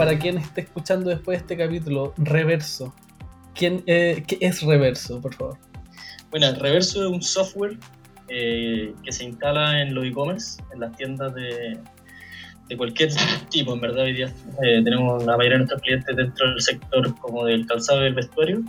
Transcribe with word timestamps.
para 0.00 0.18
quien 0.18 0.38
esté 0.38 0.62
escuchando 0.62 1.10
después 1.10 1.36
de 1.36 1.42
este 1.42 1.56
capítulo, 1.58 2.14
Reverso. 2.16 2.94
¿Quién, 3.54 3.82
eh, 3.86 4.24
¿Qué 4.26 4.38
es 4.40 4.62
Reverso, 4.62 5.20
por 5.20 5.34
favor? 5.34 5.58
Bueno, 6.30 6.50
Reverso 6.54 7.02
es 7.04 7.10
un 7.10 7.22
software 7.22 7.76
eh, 8.28 8.94
que 9.04 9.12
se 9.12 9.24
instala 9.24 9.82
en 9.82 9.94
los 9.94 10.06
e-commerce, 10.06 10.62
en 10.72 10.80
las 10.80 10.96
tiendas 10.96 11.34
de, 11.34 11.78
de 12.70 12.76
cualquier 12.78 13.10
tipo, 13.50 13.74
en 13.74 13.82
verdad. 13.82 14.04
Hoy 14.04 14.14
día 14.14 14.32
eh, 14.62 14.80
tenemos 14.82 15.22
la 15.22 15.36
mayoría 15.36 15.58
de 15.58 15.64
nuestros 15.64 15.82
clientes 15.82 16.16
dentro 16.16 16.48
del 16.48 16.62
sector 16.62 17.14
como 17.20 17.44
del 17.44 17.66
calzado 17.66 18.00
y 18.00 18.04
del 18.04 18.14
vestuario. 18.14 18.62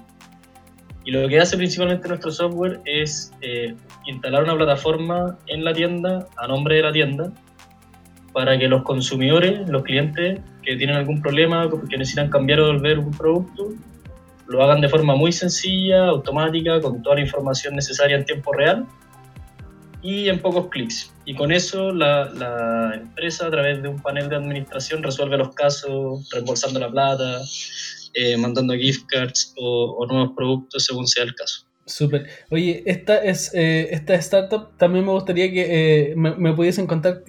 Y 1.06 1.12
lo 1.12 1.30
que 1.30 1.40
hace 1.40 1.56
principalmente 1.56 2.10
nuestro 2.10 2.32
software 2.34 2.82
es 2.84 3.32
eh, 3.40 3.74
instalar 4.06 4.44
una 4.44 4.58
plataforma 4.58 5.40
en 5.48 5.64
la 5.64 5.72
tienda, 5.72 6.28
a 6.36 6.48
nombre 6.50 6.76
de 6.76 6.82
la 6.82 6.92
tienda, 6.92 7.32
para 8.34 8.58
que 8.58 8.68
los 8.68 8.84
consumidores, 8.84 9.68
los 9.70 9.84
clientes 9.84 10.40
que 10.64 10.76
tienen 10.76 10.96
algún 10.96 11.22
problema, 11.22 11.70
que 11.90 11.98
necesitan 11.98 12.30
cambiar 12.30 12.60
o 12.60 12.68
devolver 12.68 13.00
un 13.00 13.12
producto, 13.12 13.70
lo 14.48 14.64
hagan 14.64 14.82
de 14.82 14.90
forma 14.90 15.16
muy 15.16 15.32
sencilla, 15.32 16.08
automática, 16.08 16.80
con 16.82 17.02
toda 17.02 17.16
la 17.16 17.22
información 17.22 17.76
necesaria 17.76 18.18
en 18.18 18.26
tiempo 18.26 18.54
real 18.54 18.86
y 20.02 20.30
en 20.30 20.40
pocos 20.40 20.68
clics. 20.70 21.14
Y 21.26 21.36
con 21.36 21.52
eso 21.52 21.94
la, 21.94 22.94
empresa 22.94 23.48
a 23.48 23.52
través 23.52 23.82
de 23.82 23.88
un 23.88 24.02
panel 24.02 24.30
de 24.30 24.36
administración 24.36 25.04
resuelve 25.04 25.38
los 25.38 25.54
casos, 25.54 26.28
reembolsando 26.32 26.80
la 26.80 26.90
plata, 26.90 27.42
eh, 28.14 28.36
mandando 28.38 28.74
gift 28.74 29.06
cards 29.08 29.54
o, 29.58 30.06
nuevos 30.08 30.32
productos 30.36 30.86
según 30.86 31.08
sea 31.08 31.24
el 31.24 31.36
caso. 31.36 31.66
Súper. 31.86 32.28
Oye, 32.50 32.84
esta, 32.86 33.18
es, 33.18 33.54
eh, 33.54 33.90
esta 33.92 34.16
startup 34.16 34.78
también 34.78 35.06
me 35.06 35.12
gustaría 35.12 35.52
que 35.52 36.12
eh, 36.12 36.16
me, 36.16 36.54
pudiesen 36.54 36.88
contar 36.88 37.24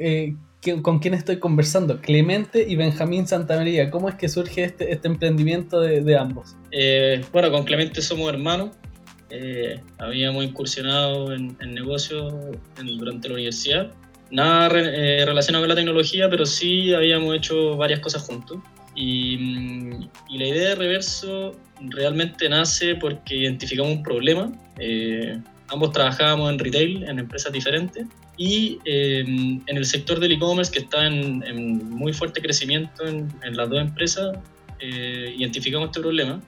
con 0.83 0.99
quién 0.99 1.15
estoy 1.15 1.39
conversando. 1.39 2.01
Clemente 2.01 2.65
y 2.69 2.77
Benjamín 2.77 3.27
Santamaría. 3.27 3.91
¿Cómo 3.91 4.09
es 4.09 4.15
que 4.15 4.29
surge 4.29 4.65
este, 4.65 4.93
este 4.93 5.09
emprendimiento 5.09 5.81
de, 5.81 6.03
de 6.03 6.17
ambos? 6.17 6.57
bueno, 7.33 7.51
con 7.51 7.65
Clemente 7.65 8.01
somos 8.01 8.33
hermanos. 8.33 8.71
habíamos 9.99 10.45
incursionado 10.45 11.33
en, 11.33 11.57
en 11.61 11.75
negocios 11.75 12.33
durante 12.99 13.29
la 13.29 13.35
universidad. 13.35 13.93
Nada 14.31 14.71
relacionado 14.71 15.65
con 15.65 15.69
la 15.69 15.75
tecnología, 15.75 16.31
pero 16.31 16.47
sí 16.47 16.95
habíamos 16.95 17.37
hecho 17.37 17.77
varias 17.77 18.01
cosas 18.01 18.23
juntos. 18.23 18.59
Y, 18.95 19.37
la 20.31 20.47
idea 20.47 20.69
de 20.71 20.75
Reverso 20.75 21.55
realmente 21.81 22.49
nace 22.49 22.95
porque 22.97 23.37
identificamos 23.37 23.93
un 23.93 24.03
problema. 24.03 24.53
Eh, 24.79 25.39
ambos 25.69 25.93
trabajábamos 25.93 26.53
en 26.53 26.59
retail, 26.59 27.05
en 27.05 27.19
empresas 27.19 27.53
diferentes, 27.53 28.07
y 28.43 28.81
eh, 28.85 29.21
en 29.21 29.77
el 29.77 29.85
sector 29.85 30.19
del 30.19 30.33
e-commerce, 30.33 30.73
que 30.73 30.81
está 30.81 31.07
en, 31.07 31.89
muy 31.91 32.13
fuerte 32.13 32.43
crecimiento 32.43 33.07
en, 33.07 33.57
las 33.57 33.71
dos 33.71 33.81
empresas, 33.81 34.37
eh, 34.81 35.33
identificamos 35.39 35.91
este 35.91 36.01
problema. 36.01 36.43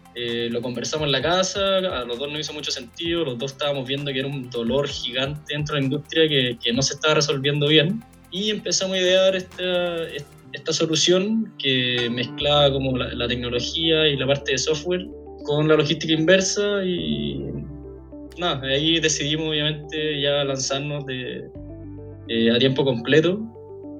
lo 0.50 0.60
conversamos 0.60 1.06
en 1.06 1.12
la 1.12 1.22
casa, 1.22 1.78
a 1.78 2.04
los 2.04 2.18
dos 2.18 2.32
no 2.32 2.36
hizo 2.40 2.52
mucho 2.52 2.72
sentido, 2.72 3.24
los 3.24 3.38
dos 3.38 3.52
estábamos 3.52 3.86
viendo 3.86 4.12
que 4.12 4.18
era 4.18 4.26
un 4.26 4.50
dolor 4.50 4.88
gigante 4.88 5.54
dentro 5.54 5.76
de 5.76 5.82
la 5.82 5.84
industria 5.84 6.28
que, 6.28 6.58
que 6.60 6.72
no 6.72 6.82
se 6.82 6.94
estaba 6.94 7.14
resolviendo 7.14 7.68
bien. 7.68 8.02
Y 8.32 8.50
empezamos 8.50 8.96
a 8.96 9.00
idear 9.00 9.36
esta, 9.36 10.08
esta 10.52 10.72
solución 10.72 11.52
que 11.60 12.08
mezclaba 12.10 12.72
como 12.72 12.96
la, 12.98 13.28
tecnología 13.28 14.08
y 14.08 14.16
la 14.16 14.26
parte 14.26 14.50
de 14.52 14.58
software 14.58 15.06
con 15.44 15.68
la 15.68 15.76
logística 15.76 16.12
inversa 16.12 16.84
y 16.84 17.38
nada, 18.36 18.66
ahí 18.66 18.98
decidimos 18.98 19.50
obviamente 19.50 20.20
ya 20.20 20.42
lanzarnos 20.42 21.06
de, 21.06 21.44
eh, 22.28 22.50
a 22.50 22.58
tiempo 22.58 22.84
completo 22.84 23.40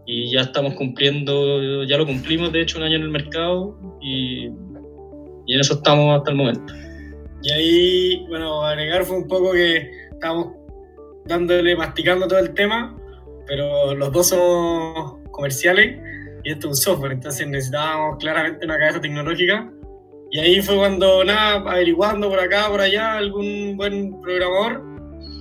y 0.07 0.31
ya 0.33 0.43
estamos 0.43 0.75
cumpliendo, 0.75 1.85
ya 1.85 1.97
lo 1.97 2.07
cumplimos 2.07 2.53
de 2.53 2.63
hecho 2.63 2.79
un 2.79 2.85
año 2.85 2.97
en 2.97 3.03
el 3.03 3.11
mercado 3.11 3.79
y, 4.01 4.47
y 5.47 5.55
en 5.55 5.61
eso 5.61 5.75
estamos 5.75 6.19
hasta 6.19 6.31
el 6.31 6.37
momento. 6.37 6.73
Y 7.43 7.53
ahí, 7.53 8.27
bueno, 8.29 8.63
agregar 8.65 9.05
fue 9.05 9.19
un 9.19 9.29
poco 9.29 9.53
que 9.53 9.91
estamos 10.13 10.49
dándole, 11.27 11.77
masticando 11.77 12.27
todo 12.27 12.39
el 12.39 12.55
tema, 12.55 12.97
pero 13.47 13.95
los 13.95 14.13
dos 14.13 14.29
somos 14.29 15.17
comerciales 15.31 15.99
y 16.45 16.51
esto 16.51 16.69
es 16.69 16.71
un 16.71 16.77
software, 16.77 17.13
entonces 17.13 17.47
necesitábamos 17.47 18.19
claramente 18.19 18.65
una 18.65 18.79
cabeza 18.79 19.01
tecnológica. 19.01 19.71
Y 20.31 20.39
ahí 20.41 20.63
fue 20.63 20.77
cuando, 20.77 21.23
nada, 21.25 21.71
averiguando 21.71 22.29
por 22.29 22.41
acá, 22.41 22.69
por 22.69 22.81
allá, 22.81 23.15
algún 23.15 23.77
buen 23.77 24.21
programador, 24.21 24.83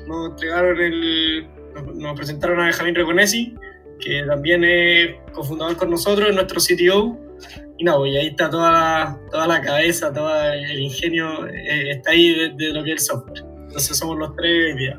nos 0.07 0.31
entregaron 0.31 0.79
el, 0.79 1.47
nos 1.95 2.16
presentaron 2.16 2.59
a 2.59 2.66
Benjamín 2.66 2.95
Reconesi, 2.95 3.56
que 4.00 4.23
también 4.23 4.63
es 4.63 5.16
cofundador 5.34 5.78
con 5.78 5.89
nosotros, 5.89 6.29
es 6.29 6.35
nuestro 6.35 6.59
CTO. 6.59 7.17
Y 7.78 7.84
nada, 7.84 7.97
pues, 7.97 8.13
y 8.13 8.17
ahí 8.17 8.28
está 8.28 8.50
toda 8.50 9.19
toda 9.31 9.47
la 9.47 9.61
cabeza, 9.61 10.13
todo 10.13 10.31
el 10.51 10.79
ingenio, 10.79 11.47
eh, 11.47 11.91
está 11.91 12.11
ahí 12.11 12.34
de, 12.57 12.73
lo 12.73 12.84
que 12.84 12.94
es 12.94 13.00
el 13.00 13.00
software. 13.00 13.44
Entonces 13.67 13.97
somos 13.97 14.17
los 14.17 14.35
tres 14.35 14.75
hoy 14.75 14.94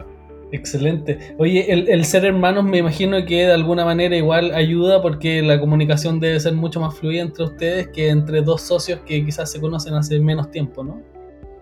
Excelente. 0.52 1.34
Oye, 1.38 1.66
el, 1.68 2.04
ser 2.04 2.24
hermanos 2.24 2.64
me 2.64 2.78
imagino 2.78 3.24
que 3.26 3.46
de 3.46 3.52
alguna 3.52 3.84
manera 3.84 4.16
igual 4.16 4.54
ayuda 4.54 5.02
porque 5.02 5.42
la 5.42 5.58
comunicación 5.58 6.20
debe 6.20 6.38
ser 6.38 6.52
mucho 6.52 6.80
más 6.80 6.96
fluida 6.96 7.22
entre 7.22 7.44
ustedes 7.44 7.88
que 7.88 8.08
entre 8.08 8.40
dos 8.40 8.62
socios 8.62 9.00
que 9.00 9.24
quizás 9.24 9.50
se 9.50 9.60
conocen 9.60 9.94
hace 9.94 10.20
menos 10.20 10.52
tiempo, 10.52 10.84
¿no? 10.84 11.02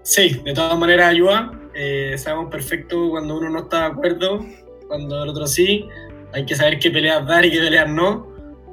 Sí, 0.03 0.41
de 0.44 0.53
todas 0.53 0.79
maneras 0.79 1.09
ayuda. 1.09 1.53
Eh, 1.75 2.17
sabemos 2.19 2.50
perfecto 2.50 3.09
cuando 3.11 3.39
uno 3.39 3.49
no 3.49 3.61
está 3.61 3.81
de 3.81 3.87
acuerdo, 3.87 4.44
cuando 4.88 5.22
el 5.22 5.28
otro 5.28 5.47
sí. 5.47 5.87
Hay 6.32 6.47
que 6.47 6.54
saber 6.54 6.78
qué 6.78 6.91
peleas 6.91 7.26
dar 7.26 7.44
y 7.44 7.50
qué 7.50 7.59
peleas 7.59 7.91
no. 7.91 8.26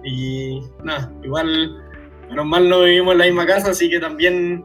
Y 0.03 0.59
nada, 0.83 1.11
igual, 1.23 1.75
menos 2.29 2.45
mal 2.45 2.69
no 2.69 2.83
vivimos 2.83 3.13
en 3.13 3.17
la 3.17 3.25
misma 3.25 3.45
casa, 3.45 3.71
así 3.71 3.89
que 3.89 3.99
también 3.99 4.63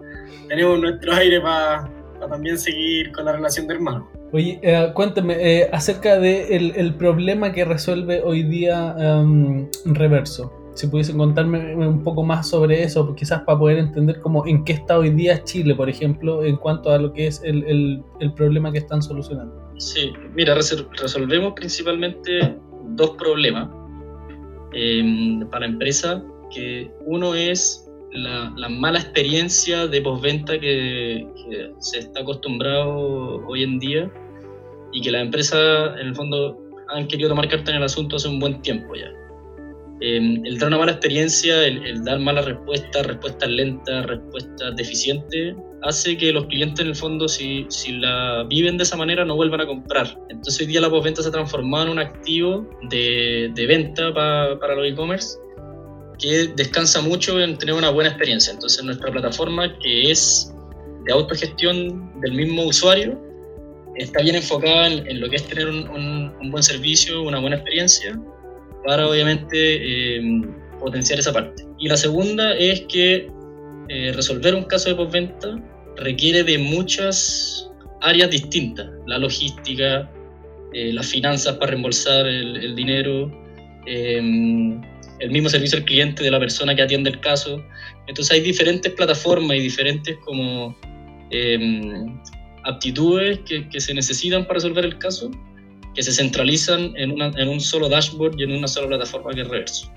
tenemos 0.48 0.78
nuestro 0.80 1.12
aire 1.14 1.40
para 1.40 1.90
también 2.28 2.58
seguir 2.58 3.10
con 3.12 3.24
la 3.24 3.32
relación 3.32 3.66
de 3.66 3.74
hermanos. 3.74 4.04
Oye, 4.32 4.58
eh, 4.62 4.90
cuéntame 4.94 5.34
eh, 5.38 5.68
acerca 5.72 6.18
del 6.18 6.48
de 6.48 6.80
el 6.80 6.94
problema 6.94 7.52
que 7.52 7.64
resuelve 7.64 8.22
hoy 8.22 8.42
día 8.42 8.94
um, 8.98 9.68
Reverso. 9.84 10.52
Si 10.74 10.88
pudiesen 10.88 11.18
contarme 11.18 11.76
un 11.76 12.02
poco 12.02 12.24
más 12.24 12.48
sobre 12.48 12.82
eso, 12.82 13.14
quizás 13.14 13.42
para 13.42 13.58
poder 13.58 13.78
entender 13.78 14.20
cómo, 14.20 14.44
en 14.44 14.64
qué 14.64 14.72
está 14.72 14.98
hoy 14.98 15.10
día 15.10 15.44
Chile, 15.44 15.76
por 15.76 15.88
ejemplo, 15.88 16.44
en 16.44 16.56
cuanto 16.56 16.90
a 16.90 16.98
lo 16.98 17.12
que 17.12 17.28
es 17.28 17.42
el, 17.44 17.62
el, 17.64 18.02
el 18.18 18.32
problema 18.34 18.72
que 18.72 18.78
están 18.78 19.00
solucionando. 19.00 19.63
Sí, 19.78 20.12
mira, 20.34 20.54
resolvemos 20.54 21.52
principalmente 21.54 22.56
dos 22.90 23.10
problemas 23.10 23.68
eh, 24.72 25.40
para 25.50 25.66
empresa, 25.66 26.22
que 26.52 26.90
uno 27.06 27.34
es 27.34 27.88
la, 28.12 28.52
la, 28.56 28.68
mala 28.68 29.00
experiencia 29.00 29.86
de 29.86 30.00
postventa 30.00 30.58
que, 30.58 31.26
que 31.36 31.72
se 31.78 31.98
está 31.98 32.20
acostumbrado 32.20 33.44
hoy 33.46 33.64
en 33.64 33.78
día 33.80 34.12
y 34.92 35.00
que 35.00 35.10
las 35.10 35.22
empresas 35.22 35.98
en 36.00 36.08
el 36.08 36.14
fondo 36.14 36.58
han 36.88 37.08
querido 37.08 37.28
tomar 37.30 37.48
carta 37.48 37.72
en 37.72 37.78
el 37.78 37.82
asunto 37.82 38.16
hace 38.16 38.28
un 38.28 38.38
buen 38.38 38.62
tiempo 38.62 38.94
ya. 38.94 39.10
Em, 40.06 40.44
el 40.44 40.58
dar 40.58 40.68
una 40.68 40.76
mala 40.76 40.92
experiencia, 40.92 41.66
el, 41.66 42.04
dar 42.04 42.18
malas 42.18 42.44
respuestas, 42.44 43.06
respuestas 43.06 43.48
lentas, 43.48 44.04
respuestas 44.04 44.76
deficientes, 44.76 45.56
hace 45.80 46.18
que 46.18 46.30
los 46.30 46.44
clientes 46.44 46.80
en 46.80 46.88
el 46.88 46.94
fondo, 46.94 47.26
si, 47.26 47.64
si 47.70 47.92
la 47.92 48.44
viven 48.46 48.76
de 48.76 48.82
esa 48.82 48.98
manera, 48.98 49.24
no 49.24 49.34
vuelvan 49.34 49.62
a 49.62 49.66
comprar. 49.66 50.18
Entonces 50.28 50.60
hoy 50.60 50.66
día 50.66 50.82
la 50.82 50.90
postventa 50.90 51.22
se 51.22 51.28
ha 51.28 51.32
transformado 51.32 51.86
en 51.86 51.92
un 51.92 51.98
activo 52.00 52.68
de, 52.90 53.50
de 53.54 53.66
venta 53.66 54.12
para 54.12 54.74
los 54.74 54.86
e-commerce 54.86 55.38
que 56.18 56.48
descansa 56.54 57.00
mucho 57.00 57.40
en 57.40 57.56
tener 57.56 57.74
una 57.74 57.88
buena 57.88 58.10
experiencia. 58.10 58.52
Entonces 58.52 58.84
nuestra 58.84 59.10
plataforma, 59.10 59.74
que 59.78 60.10
es 60.10 60.54
de 61.06 61.12
autogestión 61.14 62.20
del 62.20 62.32
mismo 62.32 62.64
usuario, 62.64 63.18
está 63.96 64.20
bien 64.20 64.36
enfocada 64.36 64.88
en, 64.88 65.18
lo 65.18 65.30
que 65.30 65.36
es 65.36 65.48
tener 65.48 65.68
un, 65.68 66.50
buen 66.50 66.62
servicio, 66.62 67.22
una 67.22 67.40
buena 67.40 67.56
experiencia, 67.56 68.20
para 68.84 69.08
obviamente 69.08 69.56
eh, 69.56 70.42
potenciar 70.78 71.18
esa 71.18 71.32
parte. 71.32 71.64
Y 71.78 71.88
la 71.88 71.96
segunda 71.96 72.54
es 72.54 72.82
que 72.82 73.28
eh, 73.88 74.12
resolver 74.14 74.54
un 74.54 74.64
caso 74.64 74.90
de 74.90 74.94
postventa 74.94 75.56
requiere 75.96 76.44
de 76.44 76.58
muchas 76.58 77.70
áreas 78.02 78.30
distintas, 78.30 78.86
la 79.06 79.18
logística, 79.18 80.10
eh, 80.72 80.92
las 80.92 81.06
finanzas 81.06 81.56
para 81.56 81.70
reembolsar 81.70 82.26
el, 82.26 82.74
dinero, 82.74 83.30
el 83.86 85.30
mismo 85.30 85.48
servicio 85.48 85.78
al 85.78 85.84
cliente 85.84 86.22
de 86.22 86.30
la 86.30 86.38
persona 86.38 86.74
que 86.74 86.82
atiende 86.82 87.10
el 87.10 87.20
caso. 87.20 87.64
Entonces 88.06 88.32
hay 88.32 88.40
diferentes 88.40 88.92
plataformas 88.92 89.56
y 89.56 89.60
diferentes 89.60 90.16
como 90.24 90.76
aptitudes 92.64 93.40
que, 93.46 93.68
que, 93.68 93.80
se 93.80 93.94
necesitan 93.94 94.42
para 94.42 94.54
resolver 94.54 94.84
el 94.84 94.98
caso, 94.98 95.30
que 95.94 96.02
se 96.02 96.12
centralizan 96.12 96.92
en, 96.96 97.12
una, 97.12 97.26
en, 97.36 97.48
un 97.48 97.60
solo 97.60 97.88
dashboard 97.88 98.38
y 98.38 98.44
en 98.44 98.52
una 98.52 98.68
sola 98.68 98.88
plataforma 98.88 99.32
que 99.32 99.42
es 99.42 99.48
Reverso. 99.48 99.90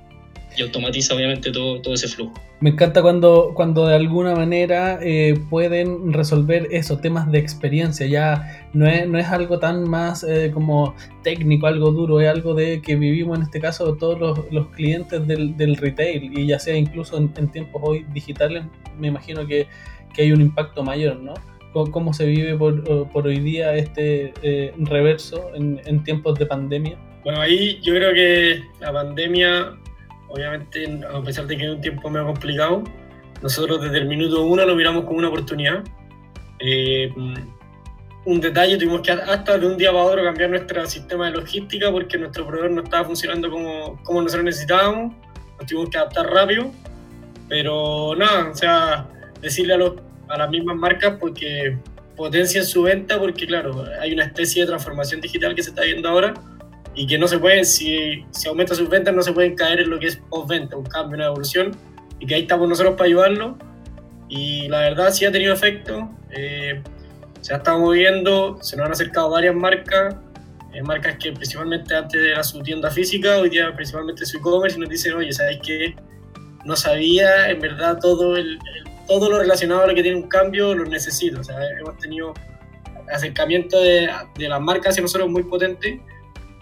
y 0.55 0.61
automatiza 0.61 1.15
obviamente 1.15 1.51
todo, 1.51 1.81
todo 1.81 1.94
ese 1.94 2.07
flujo. 2.07 2.33
Me 2.59 2.71
encanta 2.71 3.03
cuando, 3.03 3.51
cuando 3.53 3.85
de 3.85 3.95
alguna 3.95 4.35
manera 4.35 4.99
eh, 5.03 5.39
pueden 5.49 6.11
resolver 6.11 6.67
esos 6.71 7.01
temas 7.01 7.31
de 7.31 7.38
experiencia. 7.38 8.07
Ya 8.07 8.67
no 8.73 8.88
es, 8.88 9.07
no 9.07 9.19
es 9.19 9.27
algo 9.27 9.59
tan 9.59 9.88
más 9.88 10.23
eh, 10.23 10.49
como 10.51 10.95
técnico, 11.23 11.67
algo 11.67 11.91
duro, 11.91 12.19
es 12.19 12.29
algo 12.29 12.55
de 12.55 12.81
que 12.81 12.95
vivimos 12.95 13.38
en 13.38 13.43
este 13.43 13.59
caso 13.59 13.95
todos 13.95 14.19
los, 14.19 14.39
los 14.51 14.67
clientes 14.69 15.27
del, 15.27 15.55
del, 15.55 15.75
retail 15.75 16.31
y 16.35 16.47
ya 16.47 16.57
sea 16.57 16.75
incluso 16.75 17.17
en, 17.17 17.31
en, 17.38 17.51
tiempos 17.51 17.81
hoy 17.85 18.05
digitales, 18.11 18.63
me 19.00 19.09
imagino 19.09 19.45
que, 19.45 19.67
que 20.15 20.23
hay 20.23 20.31
un 20.31 20.41
impacto 20.41 20.83
mayor, 20.83 21.17
¿no? 21.17 21.35
¿Cómo, 21.85 22.13
se 22.13 22.25
vive 22.25 22.56
por, 22.56 23.09
por, 23.09 23.27
hoy 23.27 23.39
día 23.39 23.75
este 23.75 24.33
eh, 24.41 24.74
reverso 24.77 25.51
en, 25.53 25.79
en 25.85 26.03
tiempos 26.03 26.38
de 26.39 26.45
pandemia? 26.45 26.97
Bueno, 27.24 27.41
ahí 27.41 27.79
yo 27.81 27.94
creo 27.94 28.13
que 28.13 28.63
la 28.79 28.91
pandemia 28.91 29.77
obviamente, 30.29 31.00
a 31.12 31.21
pesar 31.21 31.47
de 31.47 31.57
que 31.57 31.63
es 31.63 31.69
un 31.69 31.81
tiempo 31.81 32.09
medio 32.09 32.27
complicado, 32.27 32.83
nosotros 33.41 33.81
desde 33.81 34.00
el 34.00 34.07
minuto 34.07 34.44
uno 34.44 34.65
lo 34.65 34.75
miramos 34.75 35.06
como 35.06 35.19
una 35.19 35.29
oportunidad. 35.29 35.83
Eh, 36.59 37.12
un 38.25 38.41
detalle, 38.41 38.77
tuvimos 38.77 39.01
que 39.01 39.12
hasta 39.12 39.57
de 39.57 39.65
un 39.65 39.77
día 39.77 39.91
para 39.91 40.03
otro 40.03 40.24
cambiar 40.24 40.50
nuestro 40.50 40.85
sistema 40.85 41.27
de 41.27 41.38
logística 41.38 41.89
porque 41.91 42.18
nuestro 42.18 42.45
proveedor 42.45 42.71
no 42.71 42.83
estaba 42.83 43.06
funcionando 43.06 43.50
como, 43.50 44.01
como 44.03 44.21
nosotros 44.21 44.44
necesitábamos, 44.44 45.13
nos 45.57 45.65
tuvimos 45.68 45.89
que 45.89 45.97
adaptar 45.97 46.27
rápido, 46.27 46.71
pero 47.47 48.15
nada, 48.18 48.50
o 48.50 48.56
sea, 48.56 49.07
decirle 49.39 49.75
a, 49.75 49.77
los, 49.77 49.94
a 50.29 50.38
las 50.38 50.50
mismas 50.50 50.75
marcas 50.75 51.18
porque 51.19 51.77
potencian 52.15 52.65
su 52.65 52.83
venta 52.83 53.19
porque 53.19 53.45
claro, 53.45 53.85
hay 54.01 54.13
una 54.13 54.25
especie 54.25 54.63
de 54.63 54.68
transformación 54.68 55.21
digital 55.21 55.56
que 55.56 55.63
se 55.63 55.69
está 55.69 55.83
viendo 55.83 56.09
ahora 56.09 56.33
y 56.97 57.06
que 57.06 57.18
no 57.19 57.27
se 57.27 57.38
puede, 57.38 57.63
si, 57.63 58.25
si 58.31 58.47
aumenta 58.47 58.74
sus 58.74 58.89
ventas, 58.89 59.13
no 59.13 59.21
se 59.21 59.31
pueden 59.31 59.56
caer 59.56 59.81
en 59.81 59.91
lo 59.91 60.00
que 60.00 60.07
es 60.07 60.18
post-venta, 60.18 60.75
un 60.75 60.85
cambio, 60.85 61.15
una 61.15 61.27
evolución, 61.27 61.77
y 62.19 62.25
que 62.25 62.33
ahí 62.33 62.41
estamos 62.41 62.68
nosotros 62.68 62.95
para 62.95 63.06
ayudarlo. 63.06 63.56
Y 64.27 64.68
la 64.68 64.79
verdad 64.79 65.12
sí 65.12 65.24
ha 65.24 65.31
tenido 65.31 65.53
efecto, 65.53 66.09
eh, 66.31 66.81
se 67.41 67.53
ha 67.53 67.57
estado 67.57 67.79
moviendo, 67.79 68.57
se 68.63 68.75
nos 68.75 68.88
han 68.88 68.91
acercado 68.94 69.29
varias 69.29 69.53
marcas, 69.53 70.15
eh, 70.74 70.81
marcas 70.81 71.18
que 71.18 71.31
principalmente 71.31 71.95
antes 71.95 72.19
era 72.19 72.44
su 72.44 72.63
tienda 72.63 72.89
física, 72.89 73.38
hoy 73.38 73.51
día 73.51 73.71
principalmente 73.75 74.25
su 74.25 74.38
e-commerce, 74.39 74.75
y 74.75 74.81
nos 74.81 74.89
dicen, 74.89 75.13
oye, 75.13 75.31
¿sabes 75.31 75.59
qué? 75.63 75.95
No 76.65 76.75
sabía, 76.75 77.51
en 77.51 77.59
verdad, 77.59 78.00
todo, 78.01 78.35
el, 78.35 78.57
todo 79.07 79.30
lo 79.30 79.39
relacionado 79.39 79.83
a 79.83 79.88
lo 79.88 79.95
que 79.95 80.04
tiene 80.04 80.18
un 80.18 80.27
cambio 80.27 80.75
lo 80.75 80.86
necesito. 80.86 81.42
O 81.42 81.44
sea, 81.44 81.57
hemos 81.80 81.98
tenido 81.98 82.33
acercamiento 83.12 83.80
de, 83.80 84.09
de 84.38 84.50
las 84.50 84.62
marcas 84.62 84.92
hacia 84.92 85.01
nosotros 85.01 85.30
muy 85.30 85.44
potente 85.44 86.01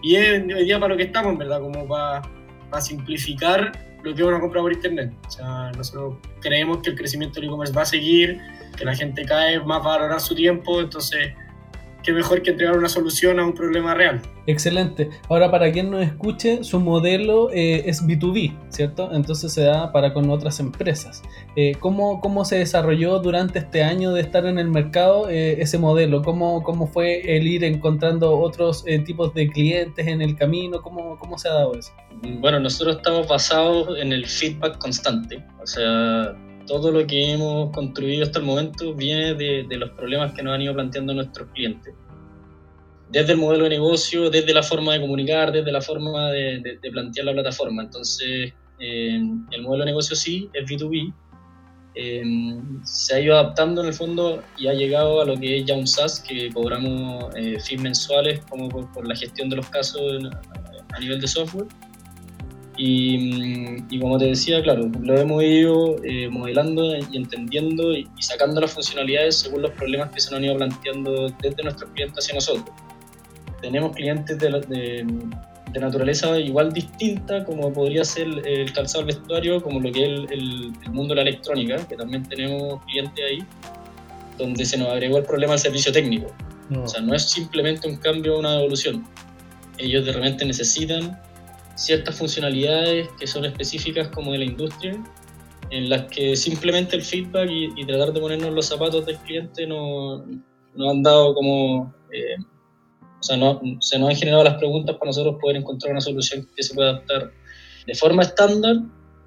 y 0.01 0.15
es 0.15 0.43
hoy 0.43 0.65
día 0.65 0.79
para 0.79 0.93
lo 0.93 0.97
que 0.97 1.03
estamos, 1.03 1.37
verdad, 1.37 1.59
como 1.59 1.87
para, 1.87 2.21
para 2.69 2.81
simplificar 2.81 3.71
lo 4.03 4.13
que 4.13 4.21
es 4.21 4.27
una 4.27 4.39
compra 4.39 4.61
por 4.61 4.71
internet. 4.71 5.11
O 5.27 5.31
sea, 5.31 5.71
nosotros 5.75 6.17
creemos 6.41 6.79
que 6.83 6.91
el 6.91 6.95
crecimiento 6.95 7.39
del 7.39 7.49
e-commerce 7.49 7.73
va 7.73 7.81
a 7.81 7.85
seguir, 7.87 8.39
que 8.77 8.85
la 8.85 8.95
gente 8.95 9.25
cae 9.25 9.59
más 9.61 9.81
va 9.81 9.95
a 9.95 9.97
valorar 9.97 10.21
su 10.21 10.35
tiempo, 10.35 10.79
entonces 10.79 11.33
qué 12.05 12.13
mejor 12.13 12.41
que 12.41 12.51
entregar 12.51 12.77
una 12.77 12.87
solución 12.87 13.39
a 13.39 13.45
un 13.45 13.53
problema 13.53 13.95
real. 13.95 14.21
Excelente. 14.47 15.09
Ahora, 15.27 15.49
para 15.49 15.71
quien 15.71 15.89
nos 15.89 16.03
escuche, 16.03 16.63
su 16.63 16.79
modelo 16.79 17.49
eh, 17.51 17.83
es 17.87 18.05
B2B, 18.05 18.55
¿cierto? 18.69 19.09
Entonces 19.11 19.51
se 19.51 19.63
da 19.63 19.91
para 19.91 20.13
con 20.13 20.29
otras 20.29 20.59
empresas. 20.59 21.23
Eh, 21.55 21.73
¿cómo, 21.79 22.21
¿cómo, 22.21 22.45
se 22.45 22.57
desarrolló 22.57 23.19
durante 23.19 23.59
este 23.59 23.83
año 23.83 24.13
de 24.13 24.21
estar 24.21 24.45
en 24.45 24.59
el 24.59 24.67
mercado 24.67 25.29
eh, 25.29 25.61
ese 25.61 25.79
modelo? 25.79 26.21
¿Cómo, 26.21 26.61
¿Cómo, 26.63 26.85
fue 26.85 27.37
el 27.37 27.47
ir 27.47 27.63
encontrando 27.63 28.37
otros 28.37 28.83
eh, 28.85 28.99
tipos 28.99 29.33
de 29.33 29.49
clientes 29.49 30.05
en 30.05 30.21
el 30.21 30.35
camino? 30.35 30.81
¿Cómo, 30.83 31.17
¿Cómo 31.17 31.39
se 31.39 31.49
ha 31.49 31.53
dado 31.53 31.73
eso? 31.73 31.91
Bueno, 32.39 32.59
nosotros 32.59 32.97
estamos 32.97 33.27
basados 33.27 33.97
en 33.97 34.13
el 34.13 34.27
feedback 34.27 34.77
constante. 34.77 35.43
O 35.61 35.65
sea, 35.65 36.35
todo 36.67 36.91
lo 36.91 37.05
que 37.05 37.31
hemos 37.31 37.71
construido 37.71 38.23
hasta 38.23 38.39
el 38.39 38.45
momento 38.45 38.93
viene 38.93 39.33
de, 39.33 39.65
de, 39.67 39.77
los 39.77 39.91
problemas 39.91 40.33
que 40.33 40.43
nos 40.43 40.53
han 40.55 40.61
ido 40.61 40.73
planteando 40.73 41.13
nuestros 41.13 41.49
clientes. 41.53 41.93
Desde 43.09 43.33
el 43.33 43.37
modelo 43.37 43.65
de 43.65 43.71
negocio, 43.71 44.29
desde 44.29 44.53
la 44.53 44.63
forma 44.63 44.93
de 44.93 45.01
comunicar, 45.01 45.51
desde 45.51 45.71
la 45.71 45.81
forma 45.81 46.31
de, 46.31 46.59
de, 46.59 46.79
de 46.81 46.91
plantear 46.91 47.25
la 47.27 47.33
plataforma. 47.33 47.83
Entonces, 47.83 48.53
eh, 48.79 49.21
el 49.51 49.61
modelo 49.61 49.85
de 49.85 49.91
negocio 49.91 50.15
sí 50.15 50.49
es 50.53 50.69
B2B. 50.69 51.13
Eh, 51.97 52.23
se 52.83 53.15
ha 53.15 53.19
ido 53.21 53.35
adaptando 53.35 53.81
en 53.81 53.87
el 53.87 53.93
fondo 53.93 54.43
y 54.57 54.67
ha 54.67 54.73
llegado 54.73 55.21
a 55.21 55.25
lo 55.25 55.37
que 55.37 55.59
es 55.59 55.65
ya 55.65 55.75
un 55.75 55.87
SaaS, 55.87 56.19
que 56.19 56.49
cobramos 56.51 57.33
eh, 57.35 57.57
fees 57.59 57.81
mensuales 57.81 58.41
como 58.49 58.67
por, 58.67 58.91
por, 58.91 59.07
la 59.07 59.15
gestión 59.15 59.49
de 59.49 59.55
los 59.55 59.69
casos 59.69 60.01
a 60.93 60.99
nivel 60.99 61.21
de 61.21 61.27
software. 61.27 61.67
Y, 62.77 63.83
y, 63.89 63.99
como 63.99 64.17
te 64.17 64.25
decía, 64.25 64.61
claro, 64.61 64.89
lo 65.01 65.17
hemos 65.17 65.41
ido 65.43 65.95
eh, 66.03 66.27
modelando 66.29 66.95
y 66.97 67.15
entendiendo 67.15 67.93
y, 67.93 68.07
y, 68.17 68.21
sacando 68.21 68.59
las 68.59 68.71
funcionalidades 68.71 69.37
según 69.37 69.61
los 69.61 69.71
problemas 69.71 70.11
que 70.11 70.19
se 70.19 70.31
nos 70.31 70.39
han 70.39 70.45
ido 70.45 70.57
planteando 70.57 71.29
desde 71.41 71.63
nuestros 71.63 71.89
clientes 71.91 72.23
hacia 72.23 72.35
nosotros. 72.35 72.69
Tenemos 73.61 73.95
clientes 73.95 74.37
de, 74.37 74.49
de, 74.67 75.05
de 75.71 75.79
naturaleza 75.79 76.37
igual 76.37 76.73
distinta, 76.73 77.45
como 77.45 77.71
podría 77.71 78.03
ser 78.03 78.27
el, 78.27 78.45
el 78.45 78.73
calzado 78.73 79.05
del 79.05 79.15
vestuario, 79.15 79.61
como 79.61 79.79
lo 79.79 79.91
que 79.91 80.03
es 80.03 80.09
el, 80.09 80.33
el, 80.33 80.73
el, 80.83 80.91
mundo 80.91 81.15
de 81.15 81.23
la 81.23 81.29
electrónica, 81.29 81.77
que 81.87 81.95
también 81.95 82.23
tenemos 82.23 82.83
clientes 82.85 83.23
ahí, 83.25 83.39
donde 84.37 84.65
se 84.65 84.77
nos 84.77 84.89
agregó 84.89 85.17
el 85.17 85.23
problema 85.23 85.53
del 85.53 85.59
servicio 85.59 85.93
técnico. 85.93 86.27
No. 86.69 86.83
O 86.83 86.87
sea, 86.87 87.01
no 87.01 87.15
es 87.15 87.29
simplemente 87.29 87.87
un 87.87 87.95
cambio 87.95 88.35
o 88.35 88.39
una 88.39 88.59
evolución. 88.59 89.05
Ellos 89.77 90.05
de 90.05 90.11
repente 90.11 90.45
necesitan 90.45 91.17
ciertas 91.75 92.15
funcionalidades 92.17 93.09
que 93.19 93.27
son 93.27 93.45
específicas 93.45 94.07
como 94.09 94.31
de 94.31 94.39
la 94.39 94.45
industria, 94.45 94.97
en 95.69 95.89
las 95.89 96.03
que 96.03 96.35
simplemente 96.35 96.95
el 96.95 97.01
feedback 97.01 97.49
y, 97.49 97.85
tratar 97.85 98.13
de 98.13 98.19
ponernos 98.19 98.53
los 98.53 98.65
zapatos 98.65 99.05
del 99.05 99.17
cliente 99.17 99.67
nos 99.67 100.23
no 100.75 100.89
han 100.89 101.03
dado 101.03 101.33
como... 101.33 101.93
Eh, 102.11 102.35
o 103.19 103.23
sea, 103.23 103.37
no, 103.37 103.59
se 103.79 103.97
nos 103.97 104.09
han 104.09 104.15
generado 104.15 104.43
las 104.43 104.55
preguntas 104.55 104.95
para 104.97 105.09
nosotros 105.09 105.37
poder 105.41 105.57
encontrar 105.57 105.91
una 105.91 106.01
solución 106.01 106.47
que 106.55 106.61
se 106.61 106.75
pueda 106.75 106.91
adaptar 106.91 107.31
de 107.87 107.95
forma 107.95 108.21
estándar, 108.21 108.75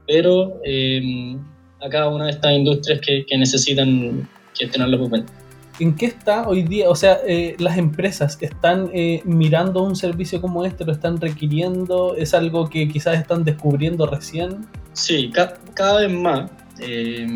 pero 0.06 0.61
eh, 0.65 1.37
a 1.81 1.89
cada 1.89 2.09
una 2.09 2.27
de 2.27 2.31
estas 2.31 2.53
industrias 2.53 3.00
que, 3.00 3.25
que 3.27 3.37
necesitan 3.37 4.29
gestionar 4.55 4.89
la 4.91 4.97
venta. 4.99 5.33
¿En 5.80 5.94
qué 5.94 6.06
está 6.06 6.48
hoy 6.48 6.62
día? 6.62 6.90
O 6.90 6.96
sea, 6.96 7.19
eh, 7.26 7.54
las 7.58 7.78
empresas 7.78 8.36
están 8.40 8.90
eh, 8.92 9.22
mirando 9.25 9.82
un 9.82 9.94
servicio 9.94 10.40
como 10.40 10.64
este, 10.64 10.84
lo 10.84 10.92
están 10.92 11.20
requiriendo, 11.20 12.16
es 12.16 12.34
algo 12.34 12.69
que 12.69 12.88
quizás 12.88 13.19
están 13.19 13.44
descubriendo 13.44 14.06
recién. 14.06 14.66
Sí, 14.92 15.30
ca 15.30 15.54
cada 15.75 16.00
vez 16.00 16.12
más. 16.12 16.50
Eh, 16.80 17.26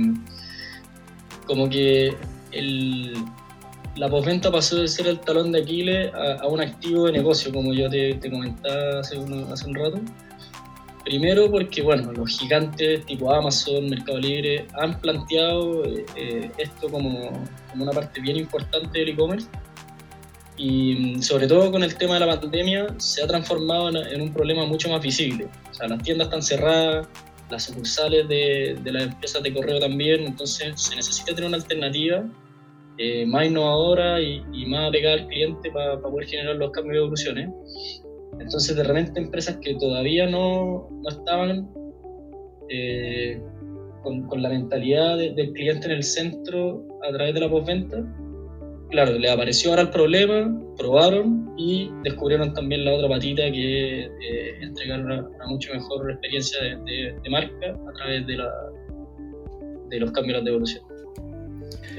como 1.47 1.69
que 1.69 2.15
la 3.97 4.09
postventa 4.09 4.51
pasó 4.51 4.77
de 4.77 4.89
ser 4.89 5.07
el 5.07 5.21
talón 5.21 5.53
de 5.53 5.63
Aquiles 5.63 6.13
a, 6.15 6.47
un 6.47 6.61
activo 6.61 7.07
de 7.07 7.13
negocio, 7.13 7.53
como 7.53 7.73
yo 7.73 7.89
te, 7.89 8.19
comentaba 8.31 9.01
hace 9.01 9.19
un 9.19 9.75
rato. 9.75 10.01
Primero 11.05 11.51
porque, 11.51 11.83
bueno, 11.83 12.13
los 12.13 12.39
gigantes 12.39 13.05
tipo 13.07 13.33
Amazon, 13.33 13.91
Mercado 13.91 14.19
Libre, 14.19 14.67
han 14.75 14.99
planteado 15.01 15.85
eh, 15.85 16.51
esto 16.59 16.89
como, 16.89 17.33
como, 17.73 17.85
una 17.85 17.93
parte 17.93 18.21
bien 18.21 18.37
importante 18.37 18.99
del 18.99 19.11
e-commerce 19.11 19.49
y 20.57 21.17
mm, 21.17 21.23
sobre 21.23 21.47
todo 21.47 21.73
con 21.73 21.83
el 21.83 21.95
tema 21.97 22.15
de 22.15 22.21
la 22.21 22.41
pandemia 22.41 22.95
se 22.99 23.23
ha 23.23 23.27
transformado 23.27 23.89
en, 23.89 23.97
en, 23.97 24.21
un 24.21 24.33
problema 24.33 24.65
mucho 24.67 24.89
más 24.91 25.03
visible. 25.03 25.49
O 25.71 25.75
sea, 25.75 25.89
las 25.89 26.03
tiendas 26.03 26.27
están 26.27 26.43
cerradas, 26.43 27.09
las 27.51 27.65
sucursales 27.65 28.29
de, 28.29 28.79
de 28.83 28.93
las 28.93 29.05
empresas 29.05 29.43
de 29.43 29.53
correo 29.53 29.79
también, 29.79 30.25
entonces 30.25 30.81
se 30.81 30.97
necesita 30.97 31.35
tener 31.35 31.49
una 31.49 31.57
alternativa 31.57 32.25
eh, 32.99 33.25
más 33.27 33.47
innovadora 33.47 34.21
y, 34.21 34.45
y, 34.53 34.67
más 34.67 34.89
apegada 34.89 35.15
al 35.15 35.27
cliente 35.27 35.71
para 35.71 36.01
pa 36.01 36.11
poder 36.11 36.29
generar 36.29 36.57
los 36.57 36.71
cambios 36.73 36.95
y 36.95 36.99
evoluciones. 36.99 37.49
Entonces, 38.39 38.77
de 38.77 38.85
repente, 38.85 39.19
empresas 39.19 39.57
que 39.63 39.75
todavía 39.77 40.27
no, 40.27 40.89
no 40.91 41.09
estaban 41.09 41.71
eh, 42.69 43.41
con, 44.03 44.27
con, 44.27 44.43
la 44.43 44.49
mentalidad 44.49 45.17
de, 45.17 45.33
del 45.35 45.53
cliente 45.53 45.87
en 45.87 45.93
el 45.93 46.03
centro 46.03 46.85
a 47.09 47.13
través 47.13 47.35
de 47.35 47.41
la 47.41 47.49
postventa, 47.49 48.05
claro, 48.91 49.19
le 49.19 49.31
apareció 49.31 49.71
ahora 49.71 49.83
el 49.83 49.91
problema, 49.91 50.61
probaron 50.77 51.55
y 51.57 51.91
descubrieron 52.05 52.53
también 52.55 52.85
la 52.85 52.95
otra 52.95 53.09
patita 53.09 53.43
que 53.51 54.05
es 54.05 54.07
eh, 54.07 54.55
entregar 54.61 55.05
una, 55.05 55.27
una, 55.27 55.47
mucho 55.47 55.73
mejor 55.73 56.11
experiencia 56.11 56.63
de, 56.63 56.77
de, 56.77 57.21
de, 57.23 57.31
marca 57.31 57.77
a 57.89 57.93
través 57.95 58.27
de, 58.27 58.37
la, 58.37 58.51
de 59.89 60.01
los 60.01 60.13
cambios 60.13 60.45
de 60.45 60.51
evolución. 60.51 60.85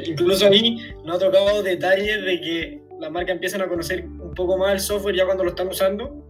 Incluso 0.05 0.47
a 0.47 0.49
mí 0.49 0.79
nos 1.05 1.17
ha 1.17 1.25
tocado 1.25 1.61
detalles 1.61 2.23
de 2.23 2.41
que 2.41 2.81
las 2.99 3.11
marcas 3.11 3.35
empiezan 3.35 3.61
a 3.61 3.67
conocer 3.67 4.05
un 4.05 4.33
poco 4.33 4.57
más 4.57 4.73
el 4.73 4.79
software 4.79 5.15
ya 5.15 5.25
cuando 5.25 5.43
lo 5.43 5.49
están 5.51 5.67
usando 5.67 6.23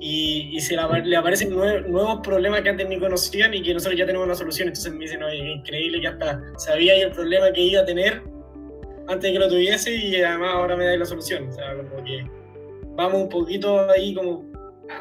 y, 0.00 0.50
y 0.52 0.60
se 0.60 0.76
le, 0.76 0.82
le 1.04 1.16
aparecen 1.16 1.50
nuevos, 1.50 1.86
nuevos, 1.86 2.20
problemas 2.22 2.62
que 2.62 2.70
antes 2.70 2.88
ni 2.88 2.98
conocían 2.98 3.52
y 3.52 3.62
que 3.62 3.74
nosotros 3.74 3.98
ya 3.98 4.06
tenemos 4.06 4.26
la 4.26 4.34
solución. 4.34 4.68
Entonces 4.68 4.92
me 4.92 5.00
dicen, 5.00 5.22
oye, 5.22 5.38
increíble 5.38 6.00
que 6.00 6.08
hasta 6.08 6.40
sabía 6.56 6.96
el 6.96 7.10
problema 7.12 7.52
que 7.52 7.60
iba 7.60 7.82
a 7.82 7.84
tener 7.84 8.22
antes 9.08 9.22
de 9.22 9.32
que 9.32 9.38
lo 9.38 9.48
tuviese 9.48 9.94
y 9.94 10.22
además 10.22 10.54
ahora 10.54 10.76
me 10.76 10.86
da 10.86 10.96
la 10.96 11.04
solución. 11.04 11.48
O 11.48 11.52
sea, 11.52 11.76
como 11.76 12.02
que 12.04 12.24
vamos 12.96 13.22
un 13.22 13.28
poquito 13.28 13.90
ahí 13.90 14.14
como 14.14 14.50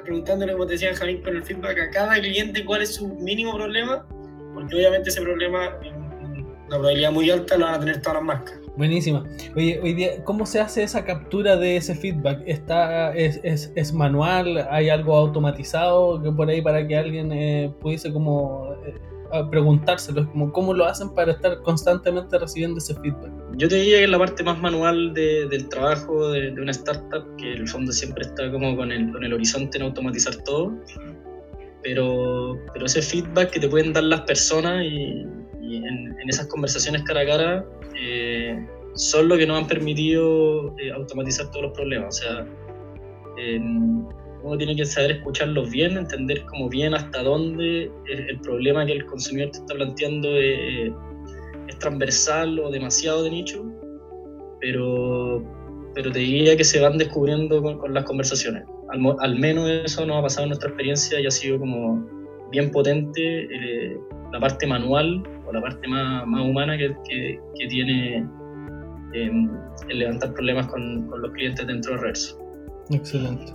preguntándole, 0.04 0.54
como 0.54 0.66
te 0.68 0.74
decía 0.74 0.94
Javín, 0.96 1.22
con 1.22 1.36
el 1.36 1.44
feedback 1.44 1.80
a 1.80 1.90
cada 1.90 2.20
cliente 2.20 2.64
cuál 2.66 2.82
es 2.82 2.96
su 2.96 3.08
mínimo 3.08 3.56
problema, 3.56 4.06
porque 4.54 4.76
obviamente 4.76 5.10
ese 5.10 5.22
problema, 5.22 5.78
en 5.84 5.96
una 5.96 6.68
probabilidad 6.68 7.12
muy 7.12 7.30
alta, 7.30 7.58
lo 7.58 7.66
van 7.66 7.76
a 7.76 7.80
tener 7.80 8.02
todas 8.02 8.16
las 8.16 8.24
marcas. 8.24 8.59
Buenísima. 8.80 9.26
Oye, 9.58 9.78
hoy 9.84 9.94
día, 9.94 10.24
¿cómo 10.24 10.46
se 10.46 10.62
hace 10.62 10.84
esa 10.84 11.04
captura 11.04 11.58
de 11.58 11.76
ese 11.76 11.94
feedback? 11.94 12.42
¿Está, 12.46 13.14
es, 13.14 13.42
es, 13.44 13.94
manual? 13.94 14.66
¿Hay 14.72 14.88
algo 14.88 15.18
automatizado 15.18 16.24
que 16.24 16.32
por 16.32 16.48
ahí 16.48 16.62
para 16.62 16.88
que 16.88 16.96
alguien 16.96 17.30
eh, 17.34 17.74
pudiese 17.82 18.14
como 18.14 18.74
eh, 18.86 18.94
¿Cómo 20.54 20.74
lo 20.74 20.86
hacen 20.86 21.14
para 21.14 21.34
estar 21.34 21.62
constantemente 21.64 22.40
recibiendo 22.40 22.78
ese 22.78 22.96
feedback? 22.96 23.34
Yo 23.58 23.68
te 23.68 23.76
diría 23.76 23.98
que 23.98 24.04
es 24.06 24.10
la 24.10 24.18
parte 24.18 24.46
más 24.46 24.58
manual 24.62 25.14
de, 25.14 25.46
del 25.50 25.68
trabajo 25.68 26.30
de, 26.32 26.54
una 26.54 26.72
startup, 26.72 27.36
que 27.36 27.52
el 27.52 27.68
fondo 27.68 27.92
siempre 27.92 28.22
está 28.22 28.50
como 28.50 28.78
con 28.78 28.94
el, 28.94 29.12
con 29.12 29.26
el 29.26 29.34
horizonte 29.34 29.78
en 29.78 29.84
automatizar 29.84 30.38
todo. 30.46 30.74
Pero, 31.84 32.58
pero 32.72 32.86
ese 32.86 33.02
feedback 33.02 33.50
que 33.50 33.60
te 33.60 33.68
pueden 33.68 33.92
dar 33.92 34.04
las 34.04 34.22
personas 34.22 34.86
y, 34.86 35.26
y 35.60 35.76
en, 35.76 36.16
esas 36.30 36.48
conversaciones 36.48 37.04
cara 37.04 37.22
a 37.22 37.26
cara 37.26 37.66
eh, 38.00 38.66
son 38.96 39.30
lo 39.30 39.38
que 39.38 39.46
nos 39.46 39.60
han 39.60 39.68
permitido 39.68 40.76
eh, 40.78 40.92
automatizar 40.92 41.50
todos 41.52 41.64
los 41.64 41.72
problemas. 41.74 42.18
O 42.18 42.22
sea, 42.22 42.48
eh, 43.38 43.60
uno 44.42 44.58
tiene 44.58 44.76
que 44.76 44.86
saber 44.86 45.12
escucharlos 45.12 45.70
bien, 45.70 45.98
entender 45.98 46.46
como 46.46 46.70
bien 46.70 46.94
hasta 46.94 47.24
dónde 47.24 47.92
el, 48.08 48.40
problema 48.42 48.86
que 48.86 48.94
el 48.94 49.06
consumidor 49.06 49.52
te 49.52 49.60
está 49.60 49.76
planteando 49.76 50.30
es, 50.38 50.92
es 51.68 51.80
transversal 51.80 52.60
o 52.60 52.72
demasiado 52.72 53.24
de 53.24 53.32
nicho, 53.32 53.66
pero, 54.62 55.44
pero 55.94 56.12
te 56.12 56.20
diría 56.20 56.56
que 56.56 56.64
se 56.64 56.80
van 56.80 56.98
descubriendo 56.98 57.62
con, 57.62 57.78
con 57.78 57.94
las 57.94 58.06
conversaciones. 58.06 58.64
Al, 58.90 59.02
al, 59.20 59.38
menos 59.38 59.70
eso 59.70 60.06
nos 60.06 60.18
ha 60.18 60.22
pasado 60.22 60.44
en 60.44 60.50
nuestra 60.50 60.70
experiencia 60.70 61.20
y 61.20 61.28
ha 61.28 61.32
sido 61.32 61.60
como 61.60 62.20
bien 62.52 62.72
potente 62.72 63.44
eh, 63.44 63.98
la 64.32 64.40
parte 64.40 64.66
manual 64.68 65.24
o 65.50 65.54
la 65.54 65.62
parte 65.62 65.88
más, 65.88 66.26
más 66.28 66.42
humana 66.42 66.78
que, 66.78 66.96
que, 67.08 67.68
tiene 67.68 68.28
eh, 69.14 69.32
el 69.90 70.00
levantar 70.00 70.34
problemas 70.34 70.68
con, 70.68 71.08
con, 71.08 71.22
los 71.22 71.32
clientes 71.32 71.66
dentro 71.66 71.94
de 71.94 71.98
Reverso. 72.00 72.40
Excelente. 72.92 73.54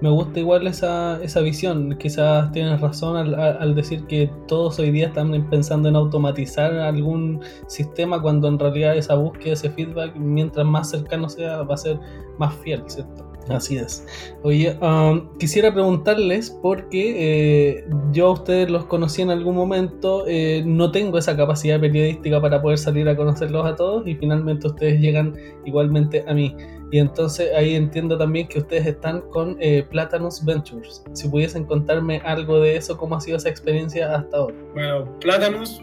Me 0.00 0.08
gusta 0.08 0.40
igual 0.40 0.66
esa, 0.66 1.22
esa 1.22 1.40
visión. 1.40 1.96
Quizás 1.98 2.50
tienes 2.52 2.80
razón 2.80 3.16
al, 3.16 3.34
al, 3.34 3.74
decir 3.74 4.06
que 4.06 4.30
todos 4.48 4.78
hoy 4.78 4.90
día 4.90 5.08
están 5.08 5.48
pensando 5.50 5.90
en 5.90 5.96
automatizar 5.96 6.72
algún 6.72 7.40
sistema 7.68 8.20
cuando 8.20 8.48
en 8.48 8.58
realidad 8.58 8.96
esa 8.96 9.14
búsqueda, 9.14 9.52
ese 9.52 9.70
feedback, 9.70 10.16
mientras 10.16 10.64
más 10.66 10.90
cercano 10.90 11.28
sea, 11.28 11.62
va 11.62 11.74
a 11.74 11.78
ser 11.78 11.98
más 12.38 12.54
fiel, 12.56 12.82
¿cierto? 12.86 13.29
Así 13.48 13.78
es. 13.78 14.06
Oye, 14.42 14.78
um, 14.80 15.36
quisiera 15.38 15.72
preguntarles 15.72 16.50
porque 16.62 17.78
eh, 17.78 17.84
yo 18.12 18.28
a 18.28 18.32
ustedes 18.32 18.70
los 18.70 18.84
conocí 18.84 19.22
en 19.22 19.30
algún 19.30 19.56
momento, 19.56 20.24
eh, 20.26 20.62
no 20.64 20.92
tengo 20.92 21.18
esa 21.18 21.36
capacidad 21.36 21.80
periodística 21.80 22.40
para 22.40 22.62
poder 22.62 22.78
salir 22.78 23.08
a 23.08 23.16
conocerlos 23.16 23.66
a 23.66 23.74
todos 23.76 24.06
y 24.06 24.14
finalmente 24.14 24.68
ustedes 24.68 25.00
llegan 25.00 25.36
igualmente 25.64 26.24
a 26.28 26.34
mí. 26.34 26.54
Y 26.92 26.98
entonces 26.98 27.52
ahí 27.54 27.74
entiendo 27.74 28.18
también 28.18 28.48
que 28.48 28.58
ustedes 28.58 28.86
están 28.86 29.20
con 29.30 29.56
eh, 29.60 29.84
Platanus 29.90 30.44
Ventures. 30.44 31.04
Si 31.12 31.28
pudiesen 31.28 31.64
contarme 31.64 32.20
algo 32.24 32.60
de 32.60 32.76
eso, 32.76 32.96
¿cómo 32.96 33.16
ha 33.16 33.20
sido 33.20 33.36
esa 33.36 33.48
experiencia 33.48 34.14
hasta 34.14 34.36
ahora? 34.36 34.56
Bueno, 34.74 35.18
Platanus, 35.20 35.80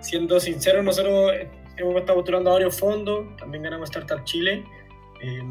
siendo 0.00 0.40
sincero, 0.40 0.82
nosotros 0.82 1.32
hemos 1.76 1.96
estado 1.96 2.16
postulando 2.16 2.50
a 2.50 2.52
varios 2.54 2.78
fondos, 2.78 3.26
también 3.36 3.64
ganamos 3.64 3.90
Startup 3.90 4.22
Chile. 4.24 4.64
Eh, 5.22 5.42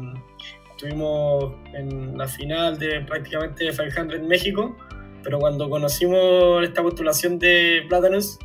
estuvimos 0.76 1.54
en 1.72 2.18
la 2.18 2.28
final 2.28 2.78
de 2.78 3.00
prácticamente 3.00 3.70
500 3.70 4.14
en 4.14 4.28
México, 4.28 4.76
pero 5.22 5.38
cuando 5.38 5.70
conocimos 5.70 6.62
esta 6.62 6.82
postulación 6.82 7.38
de 7.38 7.86
Platanus, 7.88 8.38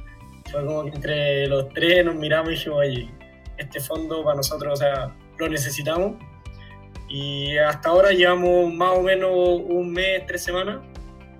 fue 0.49 0.65
como 0.65 0.85
que 0.85 0.91
entre 0.95 1.47
los 1.47 1.67
tres 1.69 2.05
nos 2.05 2.15
miramos 2.15 2.51
y 2.51 2.55
dijimos, 2.55 2.79
oye, 2.79 3.09
este 3.57 3.81
fondo 3.81 4.23
para 4.23 4.37
nosotros, 4.37 4.73
o 4.73 4.75
sea, 4.77 5.13
lo 5.37 5.49
necesitamos. 5.49 6.13
Y 7.09 7.57
hasta 7.57 7.89
ahora 7.89 8.11
llevamos 8.11 8.73
más 8.73 8.97
o 8.97 9.01
menos 9.01 9.31
un 9.33 9.91
mes, 9.91 10.25
tres 10.25 10.41
semanas 10.43 10.79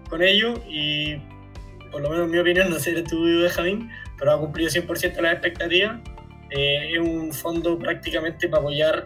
con 0.10 0.22
ellos 0.22 0.60
y 0.68 1.16
por 1.90 2.02
lo 2.02 2.10
menos 2.10 2.26
en 2.26 2.32
mi 2.32 2.38
opinión, 2.40 2.70
no 2.70 2.80
sé 2.80 2.92
el 2.92 2.98
estudio 2.98 3.44
de 3.44 3.50
Javín, 3.50 3.90
pero 4.20 4.34
ha 4.34 4.40
cumplido 4.40 4.70
100% 4.70 5.22
las 5.22 5.34
expectativas. 5.34 6.02
Eh, 6.50 6.92
es 6.92 7.00
un 7.00 7.32
fondo 7.32 7.80
prácticamente 7.80 8.50
para 8.50 8.62
apoyar 8.62 9.04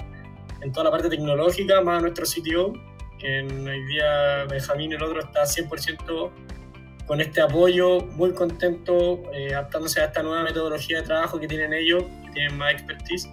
en 0.61 0.71
toda 0.71 0.85
la 0.85 0.91
parte 0.91 1.09
tecnológica, 1.09 1.81
más 1.81 2.01
nuestro 2.01 2.25
sitio, 2.25 2.73
que 3.19 3.41
hoy 3.41 3.85
día 3.85 4.45
Benjamín 4.49 4.93
el 4.93 5.03
otro 5.03 5.19
está 5.21 5.43
100% 5.43 6.31
con 7.05 7.21
este 7.21 7.41
apoyo, 7.41 8.01
muy 8.01 8.33
contento, 8.33 9.21
eh, 9.31 9.53
adaptándose 9.53 10.01
a 10.01 10.05
esta 10.05 10.23
nueva 10.23 10.43
metodología 10.43 11.01
de 11.01 11.03
trabajo 11.03 11.39
que 11.39 11.47
tienen 11.47 11.73
ellos, 11.73 12.03
que 12.25 12.31
tienen 12.31 12.57
más 12.57 12.73
expertise. 12.73 13.29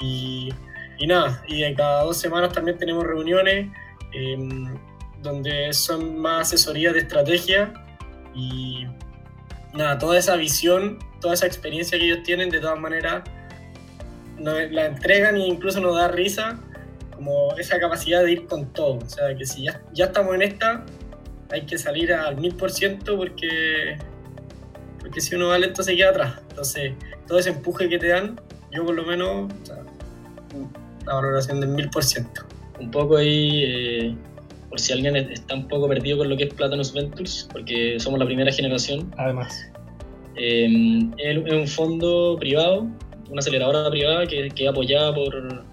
Y, 0.00 0.52
y 0.98 1.06
nada, 1.06 1.42
y 1.46 1.72
cada 1.74 2.02
dos 2.02 2.18
semanas 2.18 2.52
también 2.52 2.78
tenemos 2.78 3.04
reuniones 3.04 3.70
eh, 4.12 4.36
donde 5.22 5.72
son 5.72 6.18
más 6.18 6.48
asesorías 6.48 6.94
de 6.94 7.00
estrategia 7.00 7.72
y 8.34 8.86
nada, 9.72 9.98
toda 9.98 10.18
esa 10.18 10.36
visión, 10.36 10.98
toda 11.20 11.34
esa 11.34 11.46
experiencia 11.46 11.98
que 11.98 12.06
ellos 12.06 12.22
tienen, 12.22 12.50
de 12.50 12.60
todas 12.60 12.78
maneras, 12.78 13.22
la 14.38 14.86
entregan 14.86 15.36
e 15.36 15.46
incluso 15.46 15.80
nos 15.80 15.96
da 15.96 16.08
risa 16.08 16.60
como 17.16 17.56
esa 17.56 17.78
capacidad 17.80 18.22
de 18.22 18.32
ir 18.32 18.46
con 18.46 18.72
todo. 18.72 18.98
O 18.98 19.08
sea, 19.08 19.34
que 19.34 19.46
si 19.46 19.64
ya, 19.64 19.80
ya 19.92 20.06
estamos 20.06 20.34
en 20.34 20.42
esta, 20.42 20.84
hay 21.50 21.62
que 21.62 21.78
salir 21.78 22.12
al 22.12 22.36
mil 22.36 22.54
por 22.54 22.70
ciento 22.70 23.16
porque, 23.16 23.96
porque 25.00 25.20
si 25.20 25.34
uno 25.34 25.48
va 25.48 25.58
lento 25.58 25.82
se 25.82 25.96
queda 25.96 26.10
atrás. 26.10 26.40
Entonces, 26.50 26.92
todo 27.26 27.38
ese 27.38 27.50
empuje 27.50 27.88
que 27.88 27.98
te 27.98 28.08
dan, 28.08 28.38
yo 28.70 28.84
por 28.84 28.94
lo 28.94 29.04
menos, 29.04 29.50
o 29.50 29.66
sea, 29.66 29.82
la 31.06 31.14
valoración 31.14 31.60
del 31.60 31.70
mil 31.70 31.88
por 31.88 32.04
ciento. 32.04 32.42
Un 32.78 32.90
poco 32.90 33.16
ahí, 33.16 33.64
eh, 33.64 34.16
por 34.68 34.78
si 34.78 34.92
alguien 34.92 35.16
está 35.16 35.54
un 35.54 35.66
poco 35.68 35.88
perdido 35.88 36.18
con 36.18 36.28
lo 36.28 36.36
que 36.36 36.44
es 36.44 36.54
Platanus 36.54 36.92
Ventures, 36.92 37.48
porque 37.50 37.98
somos 37.98 38.18
la 38.18 38.26
primera 38.26 38.52
generación. 38.52 39.10
Además. 39.16 39.70
Eh, 40.38 40.68
es 41.16 41.50
un 41.50 41.66
fondo 41.66 42.36
privado 42.38 42.86
una 43.28 43.40
aceleradora 43.40 43.90
privada 43.90 44.26
que, 44.26 44.48
que 44.48 44.68
apoyada 44.68 45.14
por. 45.14 45.64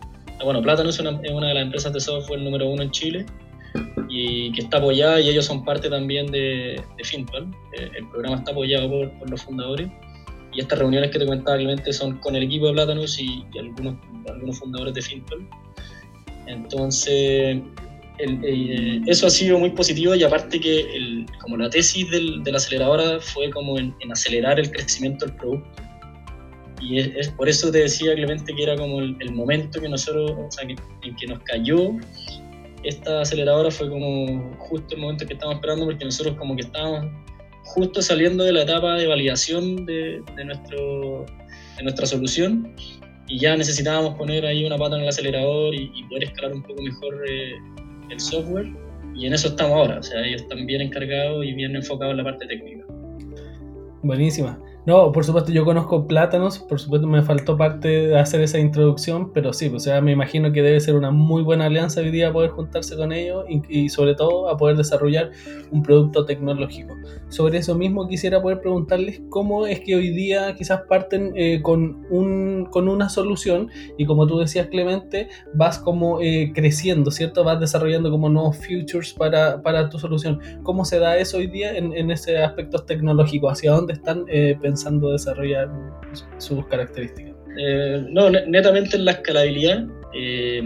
Bueno, 0.44 0.62
Plátano 0.62 0.90
es 0.90 1.00
una, 1.00 1.20
es 1.24 1.32
una, 1.32 1.48
de 1.48 1.54
las 1.54 1.64
empresas 1.64 1.94
de 1.94 2.00
software 2.00 2.42
número 2.42 2.68
uno 2.68 2.84
en 2.84 2.92
Chile 2.92 3.26
y 4.10 4.52
que 4.52 4.62
está 4.62 4.78
apoyada 4.78 5.20
y 5.22 5.30
ellos 5.30 5.46
son 5.46 5.64
parte 5.64 5.90
también 5.90 6.28
de, 6.28 6.82
de. 6.98 7.48
Eh, 7.74 7.90
el 7.98 8.10
programa 8.10 8.38
está 8.38 8.52
apoyado 8.52 8.90
por, 8.90 9.12
por, 9.20 9.30
los 9.30 9.42
fundadores 9.42 9.90
y 10.54 10.60
estas 10.60 10.80
reuniones 10.80 11.12
que 11.12 11.20
te 11.20 11.26
comentaba 11.26 11.58
Clemente 11.58 11.94
son 11.94 12.18
con 12.20 12.36
el 12.36 12.44
equipo 12.44 12.68
de 12.68 12.74
Platanus 12.74 13.20
y, 13.20 13.44
y 13.54 13.60
algunos, 13.60 13.96
algunos 14.28 14.60
fundadores 14.60 14.94
de 14.94 15.02
Finpal. 15.02 15.48
Entonces, 16.48 17.62
el, 18.20 18.46
el, 18.46 19.04
eso 19.08 19.28
ha 19.28 19.30
sido 19.30 19.58
muy 19.58 19.72
positivo 19.72 20.14
y 20.14 20.24
aparte 20.24 20.60
que 20.60 20.96
el, 20.96 21.26
como 21.42 21.58
la 21.58 21.70
tesis 21.70 22.10
del, 22.12 22.44
de 22.44 22.52
la 22.52 22.58
aceleradora 22.58 23.20
fue 23.20 23.50
como 23.50 23.80
en, 23.80 23.96
en 24.02 24.12
acelerar 24.12 24.60
el 24.60 24.70
crecimiento 24.72 25.26
del 25.26 25.36
producto 25.36 25.83
y 26.84 27.00
es, 27.00 27.12
es, 27.16 27.30
por 27.30 27.48
eso 27.48 27.72
te 27.72 27.80
decía 27.80 28.14
Clemente 28.16 28.54
que 28.54 28.64
era 28.64 28.76
como 28.76 29.00
el, 29.00 29.16
el 29.20 29.32
momento 29.34 29.80
que 29.80 29.90
nosotros, 29.90 30.32
o 30.32 30.52
sea, 30.52 30.68
que, 30.68 30.76
en 31.04 31.16
que 31.16 31.28
nos 31.28 31.40
cayó 31.40 31.92
esta 32.84 33.22
aceleradora 33.22 33.72
fue 33.72 33.90
como 33.90 34.54
justo 34.60 34.96
el 34.96 35.02
momento 35.02 35.26
que 35.26 35.34
estábamos 35.34 35.58
esperando 35.58 35.86
porque 35.86 36.04
nosotros 36.04 36.36
como 36.38 36.56
que 36.56 36.64
estábamos 36.64 37.06
justo 37.64 38.02
saliendo 38.02 38.44
de 38.44 38.52
la 38.52 38.64
etapa 38.64 38.96
de 38.96 39.08
validación 39.08 39.86
de, 39.86 40.22
de, 40.36 40.46
nuestro, 40.46 41.26
de 41.78 41.84
nuestra 41.84 42.06
solución 42.06 42.76
y 43.28 43.40
ya 43.40 43.56
necesitábamos 43.56 44.16
poner 44.16 44.46
ahí 44.46 44.66
una 44.66 44.78
pata 44.78 44.98
en 44.98 45.04
el 45.04 45.08
acelerador 45.08 45.74
y, 45.74 45.90
y 45.96 46.04
poder 46.10 46.26
escalar 46.26 46.54
un 46.54 46.64
poco 46.64 46.82
mejor 46.82 47.24
eh, 47.30 47.54
el 48.10 48.20
software 48.20 48.68
y 49.16 49.28
en 49.28 49.34
eso 49.34 49.48
estamos 49.50 49.74
ahora, 49.74 50.00
o 50.00 50.04
sea, 50.04 50.26
ellos 50.26 50.42
están 50.42 50.66
bien 50.66 50.82
encargados 50.82 51.46
y 51.46 51.54
bien 51.54 51.76
enfocados 51.76 52.12
en 52.12 52.18
la 52.18 52.24
parte 52.24 52.48
técnica. 52.48 52.86
Buenísima. 54.02 54.60
No, 54.86 55.14
por 55.14 55.24
supuesto, 55.24 55.54
yo 55.54 55.64
conozco 55.64 56.08
plátanos, 56.08 56.60
por 56.60 56.78
supuesto 56.78 57.08
me 57.08 57.22
faltó 57.22 57.56
parte 57.56 57.88
de 57.88 58.20
hacer 58.20 58.42
esa 58.42 58.60
introducción, 58.60 59.32
pero 59.32 59.54
sí, 59.54 59.72
o 59.74 59.80
sea, 59.80 60.02
me 60.02 60.12
imagino 60.12 60.52
que 60.52 60.62
debe 60.62 60.82
ser 60.82 60.96
una 60.96 61.10
muy 61.10 61.42
buena 61.42 61.68
alianza 61.68 62.02
hoy 62.02 62.12
día 62.12 62.34
poder 62.34 62.50
juntarse 62.50 62.98
con 62.98 63.14
ellos 63.14 63.46
y, 63.48 63.62
y 63.70 63.88
sobre 63.88 64.14
todo 64.14 64.50
a 64.50 64.58
poder 64.58 64.76
desarrollar 64.76 65.32
un 65.72 65.84
producto 65.84 66.26
tecnológico. 66.26 66.96
Sobre 67.30 67.60
eso 67.60 67.76
mismo 67.76 68.10
quisiera 68.10 68.42
poder 68.42 68.60
preguntarles 68.60 69.22
cómo 69.30 69.66
es 69.68 69.80
que 69.80 69.96
hoy 69.96 70.10
día 70.10 70.54
quizás 70.54 70.82
parten 70.90 71.32
eh, 71.38 71.62
con, 71.62 72.06
un, 72.10 72.68
con 72.70 72.90
una 72.90 73.08
solución 73.08 73.70
y 73.98 74.06
como 74.06 74.28
tú 74.28 74.38
decías 74.40 74.68
Clemente, 74.68 75.30
vas 75.54 75.80
como 75.80 76.20
eh, 76.20 76.52
creciendo, 76.54 77.10
¿cierto? 77.10 77.46
Vas 77.46 77.62
desarrollando 77.62 78.12
como 78.12 78.28
nuevos 78.28 78.58
futures 78.58 79.14
para, 79.14 79.62
para 79.62 79.90
tu 79.90 79.98
solución. 79.98 80.42
¿Cómo 80.64 80.84
se 80.84 81.00
da 81.00 81.18
eso 81.18 81.38
hoy 81.38 81.48
día 81.48 81.74
en, 81.74 81.94
en 81.94 82.12
ese 82.12 82.38
aspecto 82.40 82.84
tecnológico? 82.84 83.50
¿Hacia 83.50 83.72
dónde 83.72 83.94
están 83.94 84.26
eh, 84.28 84.58
pensando 84.62 84.73
desarrollar 84.76 85.70
sus 86.38 86.66
características? 86.68 87.34
Eh, 87.58 88.06
no, 88.10 88.30
netamente 88.30 88.98
en 88.98 89.06
la 89.06 89.12
escalabilidad. 89.12 89.86
Eh, 90.14 90.62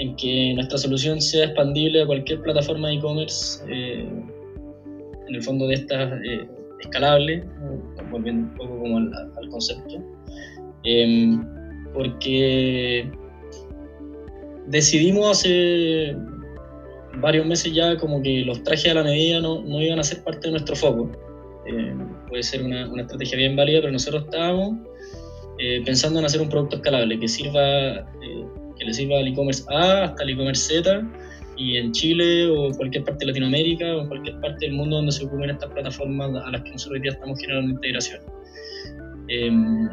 en 0.00 0.14
que 0.14 0.52
nuestra 0.54 0.78
solución 0.78 1.20
sea 1.20 1.46
expandible 1.46 2.02
a 2.02 2.06
cualquier 2.06 2.40
plataforma 2.42 2.86
de 2.86 2.94
e-commerce, 2.94 3.60
eh, 3.68 4.08
en 5.28 5.34
el 5.34 5.42
fondo 5.42 5.66
de 5.66 5.74
estas 5.74 6.20
escalable, 6.78 7.44
volviendo 8.08 8.46
un 8.46 8.54
poco 8.54 8.78
como 8.78 8.96
al, 8.98 9.48
concepto, 9.50 9.96
porque 11.92 13.10
decidimos 14.68 15.32
hace 15.32 16.16
varios 17.20 17.44
meses 17.46 17.72
ya 17.74 17.96
como 17.96 18.22
que 18.22 18.44
los 18.44 18.62
trajes 18.62 18.92
a 18.92 18.94
la 18.94 19.02
medida 19.02 19.40
no, 19.40 19.62
no 19.62 19.82
iban 19.82 19.98
a 19.98 20.04
ser 20.04 20.22
parte 20.22 20.46
de 20.46 20.52
nuestro 20.52 20.76
foco. 20.76 21.10
Em, 21.68 21.98
puede 22.28 22.42
ser 22.42 22.62
una, 22.62 22.90
una, 22.90 23.02
estrategia 23.02 23.36
bien 23.36 23.54
válida, 23.54 23.80
pero 23.80 23.92
nosotros 23.92 24.24
estábamos 24.24 24.78
eh, 25.58 25.82
pensando 25.84 26.18
en 26.18 26.24
hacer 26.24 26.40
un 26.40 26.48
producto 26.48 26.76
escalable 26.76 27.18
que 27.18 27.28
sirva 27.28 28.06
que 28.78 28.84
le 28.84 28.94
sirva 28.94 29.18
al 29.18 29.28
e-commerce 29.28 29.64
A 29.68 30.04
hasta 30.04 30.22
el 30.22 30.30
e-commerce 30.30 30.82
Z 30.82 31.02
y 31.56 31.76
en 31.76 31.92
Chile 31.92 32.46
o 32.46 32.68
en 32.68 32.74
cualquier 32.74 33.04
parte 33.04 33.24
de 33.24 33.32
Latinoamérica 33.32 33.96
o 33.96 34.02
en 34.02 34.08
cualquier 34.08 34.40
parte 34.40 34.66
del 34.66 34.76
mundo 34.76 34.96
donde 34.96 35.12
se 35.12 35.24
ocupen 35.24 35.50
estas 35.50 35.70
plataformas 35.70 36.30
a 36.44 36.50
las 36.50 36.62
que 36.62 36.70
nosotros 36.70 36.96
hoy 36.96 37.02
día 37.02 37.12
estamos 37.12 37.40
generando 37.40 37.70
integración. 37.72 38.20
Em, 39.28 39.88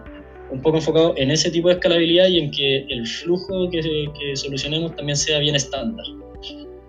un 0.51 0.62
poco 0.62 0.77
enfocado 0.77 1.15
en 1.17 1.32
ese 1.32 1.50
tipo 1.50 1.70
de 1.70 1.74
escalabilidad 1.74 2.27
y 2.27 2.38
en 2.38 2.51
que 2.51 2.86
el 2.89 3.05
flujo 3.08 3.67
que, 3.72 3.79
que 3.82 4.36
solucionemos 4.36 4.96
también 4.96 5.17
sea 5.17 5.39
bien 5.39 5.55
estándar. 5.55 6.05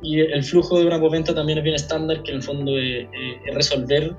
Y 0.03 0.21
el 0.21 0.45
flujo 0.45 0.79
de 0.79 0.87
una 0.87 1.01
postventa 1.01 1.35
también 1.35 1.59
es 1.59 1.65
bien 1.65 1.75
estándar, 1.75 2.23
que 2.23 2.33
en 2.33 2.37
el 2.37 2.43
fondo 2.43 2.79
es, 2.79 3.09
es 3.47 3.55
resolver 3.55 4.15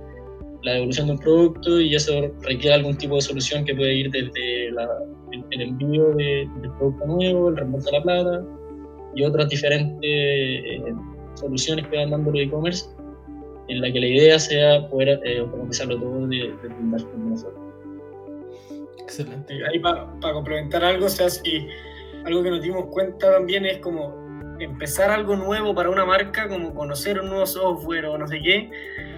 la 0.64 0.74
devolución 0.74 1.08
de 1.08 1.14
un 1.14 1.20
producto 1.20 1.80
y 1.80 1.96
eso 1.96 2.14
requiere 2.42 2.74
algún 2.74 2.98
tipo 2.98 3.16
de 3.16 3.22
solución 3.22 3.66
que 3.66 3.76
puede 3.76 3.94
ir 3.94 4.12
desde 4.12 4.68
el, 4.68 5.62
envío 5.62 6.16
de, 6.16 6.50
del 6.62 6.72
producto 6.78 7.06
nuevo, 7.06 7.50
el 7.50 7.58
reembolso 7.58 7.92
de 7.92 7.98
la 7.98 8.04
plata 8.04 8.44
y 9.16 9.24
otras 9.24 9.50
diferentes 9.50 10.00
eh, 10.04 10.82
soluciones 11.36 11.88
que 11.88 11.98
van 11.98 12.12
dando 12.12 12.32
los 12.32 12.42
e-commerce 12.42 12.86
en 13.68 13.82
la 13.82 13.92
que 13.92 14.00
la 14.00 14.08
idea 14.08 14.40
sea 14.40 14.88
poder 14.90 15.20
eh, 15.26 15.40
automatizarlo 15.40 16.00
todo 16.00 16.28
de, 16.28 16.38
de, 16.38 16.70
de 16.70 17.18
nosotros. 17.18 17.62
Excelente. 19.00 19.54
Ahí 19.70 19.80
para 19.80 20.34
complementar 20.34 20.84
algo, 20.84 21.06
o 21.06 21.10
sea, 21.10 21.30
si 21.30 21.68
algo 22.26 22.44
que 22.44 22.50
nos 22.50 22.62
dimos 22.62 22.86
cuenta 22.88 23.32
también 23.32 23.66
es 23.66 23.78
como 23.80 24.27
empezar 24.60 25.10
algo 25.10 25.36
nuevo 25.36 25.74
para 25.76 25.90
una 25.90 26.06
marca, 26.06 26.48
como 26.48 26.74
conocer 26.74 27.20
un 27.20 27.30
nuevo 27.30 27.46
software 27.46 28.06
o 28.06 28.18
no 28.18 28.28
sé 28.28 28.42
qué, 28.42 28.70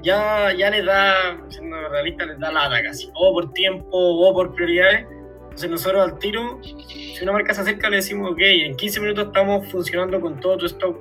ya, 0.02 0.54
ya 0.54 0.70
les 0.70 0.86
da, 0.86 1.40
siendo 1.50 1.90
realista, 1.90 2.26
les 2.26 2.40
da 2.40 2.52
lata 2.52 2.82
casi, 2.84 3.10
o 3.14 3.34
por 3.34 3.52
tiempo 3.54 3.88
o 3.92 4.34
por 4.34 4.54
prioridades. 4.54 5.06
Entonces 5.44 5.70
nosotros 5.72 6.02
al 6.04 6.20
tiro, 6.20 6.60
si 6.64 7.20
una 7.22 7.34
marca 7.34 7.54
se 7.54 7.62
acerca, 7.62 7.90
le 7.90 7.98
decimos, 7.98 8.32
ok, 8.32 8.40
en 8.40 8.76
15 8.76 9.00
minutos 9.02 9.28
estamos 9.28 9.68
funcionando 9.70 10.22
con 10.22 10.40
todo 10.40 10.58
tu 10.58 10.66
stock 10.68 10.98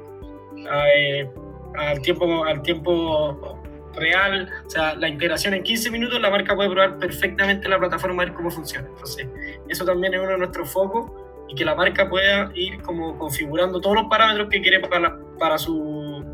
eh, 0.95 1.31
al, 1.77 2.01
tiempo, 2.01 2.45
al 2.45 2.63
tiempo 2.63 3.61
real, 3.95 4.49
o 4.67 4.71
sea, 4.71 4.95
la 4.95 5.09
integración 5.09 5.55
en 5.55 5.63
15 5.63 5.91
minutos, 5.91 6.21
la 6.21 6.31
marca 6.31 6.57
puede 6.57 6.71
probar 6.71 6.99
perfectamente 6.99 7.69
la 7.69 7.79
plataforma, 7.79 8.25
ver 8.25 8.33
cómo 8.33 8.51
funciona. 8.51 8.89
Entonces, 8.89 9.29
eso 9.69 9.85
también 9.85 10.15
es 10.15 10.21
uno 10.21 10.31
de 10.31 10.39
nuestros 10.39 10.71
focos 10.71 11.11
y 11.49 11.55
que 11.55 11.65
la 11.65 11.75
marca 11.75 12.09
pueda 12.09 12.51
ir 12.55 12.81
como 12.83 13.19
configurando 13.19 13.81
todos 13.81 13.97
los 13.97 14.07
parámetros 14.07 14.49
que 14.51 14.61
quiere 14.61 14.81
para, 14.81 15.19
para 15.39 15.59
su 15.59 16.25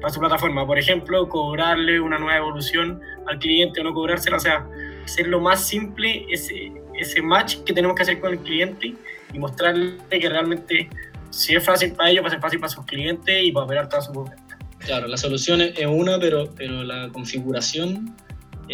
para 0.00 0.12
su 0.12 0.18
plataforma. 0.18 0.66
Por 0.66 0.78
ejemplo, 0.78 1.28
cobrarle 1.28 2.00
una 2.00 2.18
nueva 2.18 2.36
evolución 2.36 3.00
al 3.28 3.38
cliente 3.38 3.80
o 3.80 3.84
no 3.84 3.94
cobrársela. 3.94 4.36
O 4.36 4.40
sea, 4.40 4.66
hacer 5.04 5.28
lo 5.28 5.40
más 5.40 5.64
simple 5.64 6.26
ese, 6.28 6.72
ese 6.98 7.22
match 7.22 7.58
que 7.64 7.72
tenemos 7.72 7.96
que 7.96 8.02
hacer 8.02 8.20
con 8.20 8.32
el 8.32 8.40
cliente 8.40 8.94
y 9.32 9.38
mostrarle 9.38 9.96
que 10.10 10.28
realmente 10.28 10.90
si 11.30 11.54
es 11.54 11.64
fácil 11.64 11.92
para 11.92 12.10
ellos, 12.10 12.24
va 12.24 12.28
a 12.28 12.30
ser 12.30 12.40
fácil 12.40 12.60
para 12.60 12.70
sus 12.70 12.84
clientes 12.84 13.42
y 13.42 13.52
para 13.52 13.64
operar 13.64 13.88
toda 13.88 14.02
su 14.02 14.30
Claro, 14.80 15.06
la 15.06 15.16
solución 15.16 15.60
es 15.60 15.86
una, 15.86 16.18
pero, 16.18 16.50
pero 16.56 16.82
la 16.82 17.08
configuración 17.10 18.16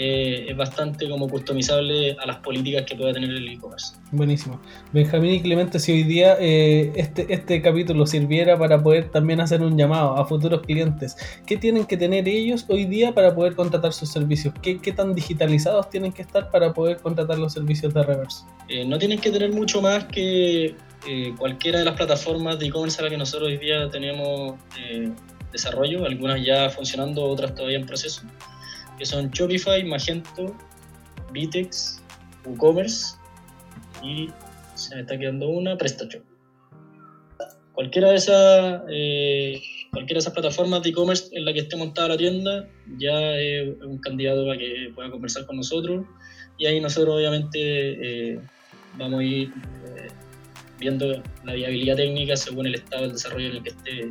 eh, 0.00 0.46
es 0.50 0.56
bastante 0.56 1.08
como 1.08 1.28
customizable 1.28 2.16
a 2.20 2.26
las 2.26 2.36
políticas 2.36 2.84
que 2.84 2.94
pueda 2.94 3.12
tener 3.12 3.30
el 3.30 3.48
e-commerce. 3.48 3.96
Buenísimo. 4.12 4.60
Benjamín 4.92 5.34
y 5.34 5.40
Clemente, 5.40 5.80
si 5.80 5.90
hoy 5.90 6.04
día 6.04 6.36
eh, 6.38 6.92
este, 6.94 7.26
este 7.28 7.60
capítulo 7.60 8.06
sirviera 8.06 8.56
para 8.56 8.80
poder 8.80 9.10
también 9.10 9.40
hacer 9.40 9.60
un 9.60 9.76
llamado 9.76 10.16
a 10.16 10.24
futuros 10.24 10.62
clientes, 10.62 11.16
¿qué 11.46 11.56
tienen 11.56 11.84
que 11.84 11.96
tener 11.96 12.28
ellos 12.28 12.64
hoy 12.68 12.84
día 12.84 13.12
para 13.12 13.34
poder 13.34 13.56
contratar 13.56 13.92
sus 13.92 14.08
servicios? 14.08 14.54
¿Qué, 14.62 14.78
qué 14.78 14.92
tan 14.92 15.16
digitalizados 15.16 15.90
tienen 15.90 16.12
que 16.12 16.22
estar 16.22 16.48
para 16.52 16.72
poder 16.72 16.98
contratar 16.98 17.36
los 17.36 17.52
servicios 17.52 17.92
de 17.92 18.04
reverse? 18.04 18.44
Eh, 18.68 18.84
no 18.84 19.00
tienen 19.00 19.18
que 19.18 19.32
tener 19.32 19.50
mucho 19.50 19.82
más 19.82 20.04
que 20.04 20.76
cualquiera 21.38 21.78
de 21.78 21.86
las 21.86 21.94
plataformas 21.94 22.58
de 22.58 22.66
e-commerce 22.66 23.00
a 23.00 23.02
las 23.02 23.10
que 23.10 23.16
nosotros 23.16 23.48
hoy 23.48 23.56
día 23.56 23.88
tenemos 23.90 24.54
desarrollo, 25.50 26.04
algunas 26.04 26.44
ya 26.44 26.68
funcionando, 26.70 27.24
otras 27.24 27.54
todavía 27.54 27.78
en 27.78 27.86
proceso 27.86 28.22
que 28.98 29.06
son 29.06 29.30
Shopify, 29.30 29.84
Magento, 29.84 30.54
Vitex, 31.32 32.02
WooCommerce 32.44 33.16
y 34.02 34.28
se 34.74 34.94
me 34.94 35.02
está 35.02 35.18
quedando 35.18 35.48
una, 35.48 35.76
PrestaShop. 35.76 36.22
Cualquiera 37.72 38.10
de 38.10 38.16
esas, 38.16 38.82
eh, 38.90 39.60
cualquiera 39.92 40.18
de 40.18 40.20
esas 40.20 40.32
plataformas 40.32 40.82
de 40.82 40.90
e-commerce 40.90 41.28
en 41.32 41.44
la 41.44 41.52
que 41.52 41.60
esté 41.60 41.76
montada 41.76 42.08
la 42.08 42.16
tienda 42.16 42.68
ya 42.98 43.36
es 43.36 43.68
un 43.82 43.98
candidato 43.98 44.44
para 44.46 44.58
que 44.58 44.90
pueda 44.94 45.10
conversar 45.10 45.46
con 45.46 45.56
nosotros 45.56 46.04
y 46.58 46.66
ahí 46.66 46.80
nosotros 46.80 47.14
obviamente 47.14 48.32
eh, 48.32 48.40
vamos 48.96 49.20
a 49.20 49.22
ir 49.22 49.52
eh, 49.96 50.08
viendo 50.78 51.22
la 51.44 51.54
viabilidad 51.54 51.96
técnica 51.96 52.36
según 52.36 52.66
el 52.66 52.74
estado 52.74 53.02
del 53.02 53.12
desarrollo 53.12 53.48
en 53.48 53.56
el 53.56 53.62
que 53.62 53.70
esté 53.70 54.10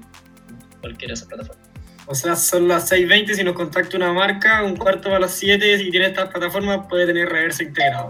cualquiera 0.80 1.12
de 1.12 1.14
esas 1.16 1.28
plataformas. 1.28 1.67
O 2.10 2.16
sea, 2.16 2.38
son 2.38 2.70
las 2.70 2.90
6.20 2.90 3.34
si 3.34 3.44
nos 3.44 3.54
contacta 3.54 3.98
una 3.98 4.14
marca, 4.14 4.64
un 4.64 4.78
cuarto 4.78 5.14
a 5.14 5.20
las 5.20 5.32
7 5.32 5.78
si 5.78 5.92
tiene 5.92 6.08
estas 6.08 6.30
plataformas 6.30 6.88
puede 6.88 7.06
tener 7.06 7.28
reverso 7.28 7.64
integrado. 7.64 8.10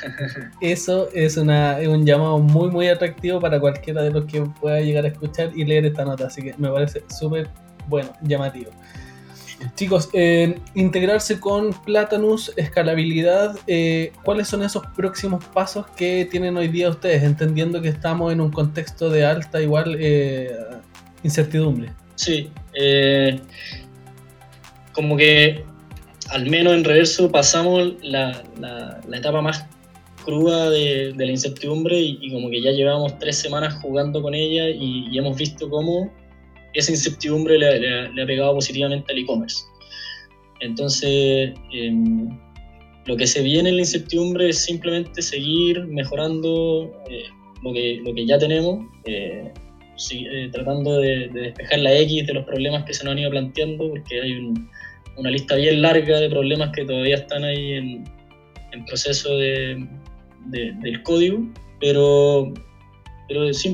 Eso 0.60 1.08
es, 1.12 1.36
una, 1.36 1.80
es 1.80 1.88
un 1.88 2.06
llamado 2.06 2.38
muy 2.38 2.70
muy 2.70 2.86
atractivo 2.86 3.40
para 3.40 3.58
cualquiera 3.58 4.02
de 4.02 4.12
los 4.12 4.26
que 4.26 4.42
pueda 4.42 4.80
llegar 4.80 5.04
a 5.04 5.08
escuchar 5.08 5.50
y 5.54 5.64
leer 5.64 5.84
esta 5.86 6.04
nota, 6.04 6.28
así 6.28 6.42
que 6.42 6.54
me 6.58 6.70
parece 6.70 7.02
súper 7.08 7.48
bueno, 7.88 8.12
llamativo. 8.22 8.70
Chicos, 9.74 10.10
eh, 10.12 10.60
integrarse 10.74 11.40
con 11.40 11.72
Platanus, 11.72 12.52
escalabilidad, 12.56 13.56
eh, 13.66 14.12
¿cuáles 14.22 14.46
son 14.46 14.62
esos 14.62 14.86
próximos 14.94 15.44
pasos 15.46 15.86
que 15.96 16.28
tienen 16.30 16.56
hoy 16.56 16.68
día 16.68 16.88
ustedes? 16.88 17.22
Entendiendo 17.22 17.80
que 17.82 17.88
estamos 17.88 18.32
en 18.32 18.40
un 18.40 18.50
contexto 18.52 19.10
de 19.10 19.24
alta 19.24 19.60
igual 19.60 19.96
eh, 19.98 20.56
incertidumbre. 21.22 21.90
Sí, 22.16 22.50
eh, 22.74 23.40
como 24.92 25.16
que 25.16 25.64
al 26.30 26.48
menos 26.48 26.74
en 26.74 26.84
reverso 26.84 27.30
pasamos 27.30 27.94
la, 28.02 28.42
la, 28.58 29.00
etapa 29.16 29.42
más 29.42 29.66
cruda 30.24 30.70
de, 30.70 31.12
la 31.16 31.26
incertidumbre 31.26 32.00
y, 32.00 32.30
como 32.32 32.48
que 32.50 32.62
ya 32.62 32.70
llevamos 32.70 33.18
tres 33.18 33.36
semanas 33.36 33.74
jugando 33.82 34.22
con 34.22 34.34
ella 34.34 34.68
y, 34.68 35.16
hemos 35.16 35.36
visto 35.36 35.68
cómo 35.68 36.10
esa 36.72 36.90
incertidumbre 36.90 37.58
le, 37.58 38.08
le, 38.12 38.22
ha 38.22 38.26
pegado 38.26 38.54
positivamente 38.54 39.12
al 39.12 39.18
e-commerce. 39.18 39.64
Entonces, 40.60 41.52
em, 41.72 42.28
lo 43.06 43.16
que 43.16 43.26
se 43.26 43.42
viene 43.42 43.68
en 43.68 43.76
la 43.76 43.82
incertidumbre 43.82 44.48
es 44.48 44.58
simplemente 44.58 45.20
seguir 45.20 45.84
mejorando 45.86 46.90
eh, 47.10 47.24
lo, 47.62 47.72
que, 47.72 48.00
lo 48.02 48.14
que 48.14 48.26
ya 48.26 48.38
tenemos. 48.38 48.86
Eh, 49.04 49.52
eh, 50.10 50.48
tratando 50.52 50.98
de, 50.98 51.28
despejar 51.28 51.78
la 51.80 51.96
X 52.00 52.26
de 52.26 52.34
los 52.34 52.44
problemas 52.44 52.84
que 52.84 52.94
se 52.94 53.04
nos 53.04 53.12
han 53.12 53.18
ido 53.18 53.30
planteando, 53.30 53.88
porque 53.90 54.20
hay 54.20 54.52
una 55.16 55.30
lista 55.30 55.54
bien 55.56 55.82
larga 55.82 56.20
de 56.20 56.28
problemas 56.28 56.70
que 56.74 56.84
todavía 56.84 57.16
están 57.16 57.44
ahí 57.44 57.72
en, 57.74 58.04
en 58.72 58.84
proceso 58.86 59.36
de, 59.38 59.86
del 60.46 61.02
código, 61.02 61.46
pero, 61.80 62.52
pero 63.28 63.48
es, 63.48 63.66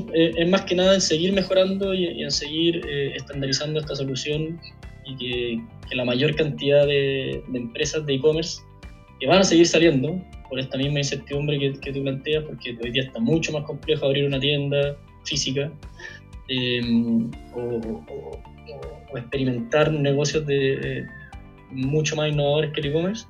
más 0.47 0.61
que 0.61 0.75
nada 0.75 0.95
en 0.95 1.01
seguir 1.01 1.33
mejorando 1.33 1.93
y, 1.93 2.21
en 2.21 2.31
seguir 2.31 2.81
eh, 2.87 3.13
estandarizando 3.15 3.79
esta 3.79 3.95
solución 3.95 4.59
y 5.05 5.15
que, 5.17 5.61
que 5.89 5.95
la 5.95 6.05
mayor 6.05 6.35
cantidad 6.35 6.85
de, 6.85 7.43
empresas 7.53 8.05
de 8.05 8.15
e-commerce 8.15 8.61
que 9.19 9.27
van 9.27 9.39
a 9.39 9.43
seguir 9.43 9.67
saliendo 9.67 10.21
por 10.49 10.59
esta 10.59 10.77
misma 10.77 10.99
incertidumbre 10.99 11.57
que, 11.57 11.79
que 11.79 11.93
tú 11.93 12.03
planteas, 12.03 12.43
porque 12.43 12.77
hoy 12.83 12.91
día 12.91 13.03
está 13.03 13.19
mucho 13.19 13.51
más 13.53 13.63
complejo 13.63 14.05
abrir 14.05 14.25
una 14.25 14.39
tienda, 14.39 14.97
física 15.23 15.71
em, 16.47 17.29
o, 17.53 18.01
experimentar 19.15 19.91
negocios 19.91 20.45
de, 20.45 21.05
mucho 21.71 22.15
más 22.15 22.29
innovadores 22.29 22.71
que 22.71 22.79
el 22.81 22.87
e-commerce, 22.87 23.25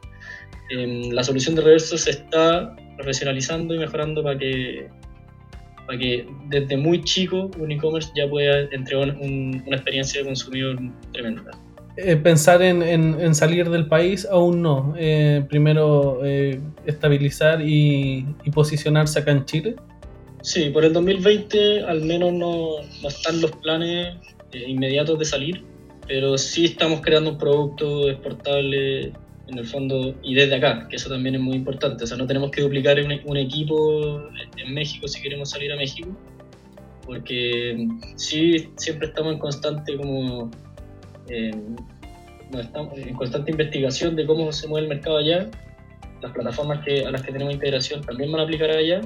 em, 0.70 1.12
la 1.12 1.24
solución 1.24 1.56
de 1.56 1.62
reverso 1.62 1.98
se 1.98 2.12
está 2.12 2.76
profesionalizando 2.98 3.74
y 3.74 3.80
mejorando 3.80 4.24
para 4.24 4.38
que, 4.38 4.88
para 5.88 5.98
que 5.98 6.28
desde 6.50 6.78
muy 6.78 7.04
chico 7.04 7.50
un 7.58 7.72
e-commerce 7.72 8.12
ya 8.16 8.30
pueda 8.30 8.62
entregar 8.72 9.16
una 9.20 9.76
experiencia 9.76 10.22
de 10.22 10.28
consumidor 10.28 10.78
tremenda. 11.12 11.52
Eh, 11.98 12.16
pensar 12.16 12.62
en, 12.62 12.82
en, 12.82 13.36
salir 13.36 13.70
del 13.70 13.86
país 13.86 14.26
aún 14.30 14.62
no. 14.62 14.94
Eh, 14.98 15.44
primero 15.50 16.22
eh, 16.24 16.62
estabilizar 16.86 17.62
y, 17.62 18.26
y, 18.44 18.52
posicionarse 18.52 19.20
acá 19.20 19.32
en 19.32 19.46
Chile. 19.46 19.76
Sí, 20.42 20.70
por 20.72 20.84
el 20.84 20.94
2020 20.94 21.84
al 21.84 22.02
menos 22.02 22.34
no, 22.34 22.82
no 23.02 23.08
están 23.08 23.42
los 23.42 23.52
planes 23.58 24.18
eh, 24.52 24.64
inmediatos 24.68 25.20
de 25.20 25.26
salir, 25.26 25.64
pero 26.08 26.38
sí 26.38 26.66
estamos 26.66 27.02
creando 27.02 27.32
un 27.32 27.38
producto 27.38 28.10
exportable 28.10 29.14
en 29.48 29.58
el 29.58 29.66
fondo 29.66 30.16
y 30.24 30.34
desde 30.34 30.56
acá, 30.56 30.88
que 30.90 30.96
eso 30.96 31.10
también 31.10 31.36
es 31.36 31.42
muy 31.42 31.56
importante. 31.56 32.04
O 32.04 32.08
sea, 32.08 32.18
no 32.18 32.26
tenemos 32.26 32.52
que 32.52 32.62
duplicar 32.62 32.98
un, 33.02 33.38
equipo 33.38 34.22
en 34.58 34.74
México 34.74 35.08
si 35.08 35.22
queremos 35.22 35.52
salir 35.52 35.72
a 35.72 35.76
México, 35.76 36.10
porque 37.06 37.88
sí 38.16 38.70
siempre 38.78 39.08
estamos 39.08 39.34
en 39.34 39.40
constante 39.40 39.96
como 39.98 40.50
eh, 41.30 41.52
estamos 42.60 42.98
en 42.98 43.14
constante 43.16 43.52
investigación 43.52 44.16
de 44.16 44.26
cómo 44.26 44.52
se 44.52 44.68
mueve 44.68 44.88
el 44.88 44.90
mercado 44.96 45.18
allá. 45.18 45.50
Las 46.22 46.32
plataformas 46.32 46.84
que, 46.86 47.06
a 47.06 47.12
las 47.12 47.22
que 47.22 47.32
tenemos 47.32 47.54
integración 47.54 48.02
también 48.02 48.32
van 48.32 48.42
a 48.42 48.44
aplicar 48.44 48.70
allá. 48.72 49.02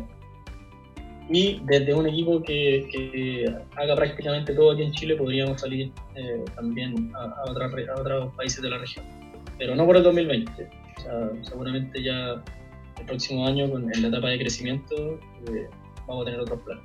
Y 1.29 1.59
desde 1.63 1.93
un 1.93 2.07
equipo 2.07 2.41
que, 2.43 2.87
que 2.91 3.51
haga 3.77 3.95
prácticamente 3.95 4.53
todo 4.53 4.71
aquí 4.71 4.83
en 4.83 4.91
Chile 4.91 5.15
podríamos 5.15 5.59
salir 5.59 5.91
eh, 6.15 6.43
también 6.55 7.11
a, 7.15 7.23
a, 7.23 7.51
otras, 7.51 7.71
a 7.73 7.99
otros 7.99 8.33
países 8.35 8.61
de 8.61 8.69
la 8.69 8.77
región. 8.77 9.05
Pero 9.57 9.75
no 9.75 9.85
por 9.85 9.97
el 9.97 10.03
2020. 10.03 10.51
O 10.97 11.01
sea, 11.01 11.29
seguramente 11.41 12.03
ya 12.03 12.43
el 12.99 13.05
próximo 13.07 13.45
año, 13.47 13.69
con, 13.69 13.91
en 13.93 14.01
la 14.03 14.09
etapa 14.09 14.29
de 14.29 14.39
crecimiento, 14.39 15.19
eh, 15.51 15.67
vamos 16.07 16.23
a 16.23 16.25
tener 16.25 16.39
otros 16.41 16.61
planes. 16.61 16.83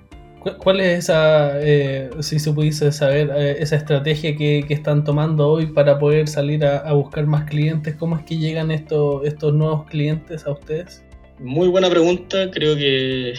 ¿Cuál 0.59 0.81
es 0.81 1.01
esa, 1.01 1.61
eh, 1.61 2.09
si 2.21 2.39
se 2.39 2.51
pudiese 2.51 2.91
saber, 2.93 3.31
esa 3.59 3.77
estrategia 3.77 4.35
que, 4.35 4.65
que, 4.67 4.73
están 4.73 5.05
tomando 5.05 5.47
hoy 5.47 5.67
para 5.67 5.99
poder 5.99 6.29
salir 6.29 6.65
a, 6.65 6.79
a, 6.79 6.95
buscar 6.95 7.27
más 7.27 7.45
clientes? 7.45 7.95
¿Cómo 7.97 8.17
es 8.17 8.25
que 8.25 8.39
llegan 8.39 8.71
estos, 8.71 9.23
estos 9.27 9.53
nuevos 9.53 9.85
clientes 9.85 10.47
a 10.47 10.53
ustedes? 10.53 11.05
Muy 11.39 11.69
buena 11.69 11.91
pregunta. 11.91 12.51
Creo 12.51 12.75
que, 12.75 13.35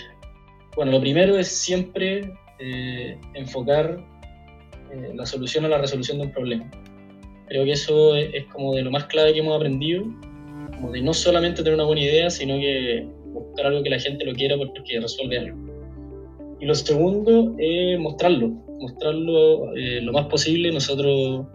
bueno, 0.76 0.92
lo 0.92 1.02
primero 1.02 1.38
es 1.38 1.48
siempre 1.48 2.34
eh, 2.60 3.18
enfocar 3.34 4.04
eh, 4.92 5.12
la 5.16 5.26
solución 5.26 5.66
a 5.66 5.70
la 5.70 5.78
resolución 5.78 6.20
de 6.20 6.26
un 6.26 6.32
problema. 6.32 6.70
Creo 7.48 7.66
que 7.66 7.72
eso 7.72 8.16
es, 8.16 8.34
es, 8.34 8.46
como 8.46 8.76
de 8.76 8.84
lo 8.84 8.92
más 8.92 9.06
clave 9.06 9.34
que 9.34 9.40
hemos 9.40 9.56
aprendido, 9.56 10.04
como 10.76 10.92
de 10.92 11.02
no 11.02 11.14
solamente 11.14 11.64
tener 11.64 11.76
una 11.76 11.86
buena 11.86 12.02
idea, 12.02 12.30
sino 12.30 12.56
que 12.56 13.08
buscar 13.34 13.68
algo 13.68 13.84
que 13.84 13.90
la 13.90 14.00
gente 14.00 14.26
lo 14.26 14.34
quiera 14.34 14.58
porque 14.58 15.00
resuelve 15.00 15.40
algo. 15.40 15.58
Y 16.60 16.66
lo 16.66 16.76
segundo 16.76 17.56
es 17.58 18.00
mostrarlo, 18.00 18.50
mostrarlo 18.80 19.76
eh, 19.76 20.02
lo 20.02 20.14
más 20.14 20.28
posible. 20.28 20.72
Nosotros 20.72 21.48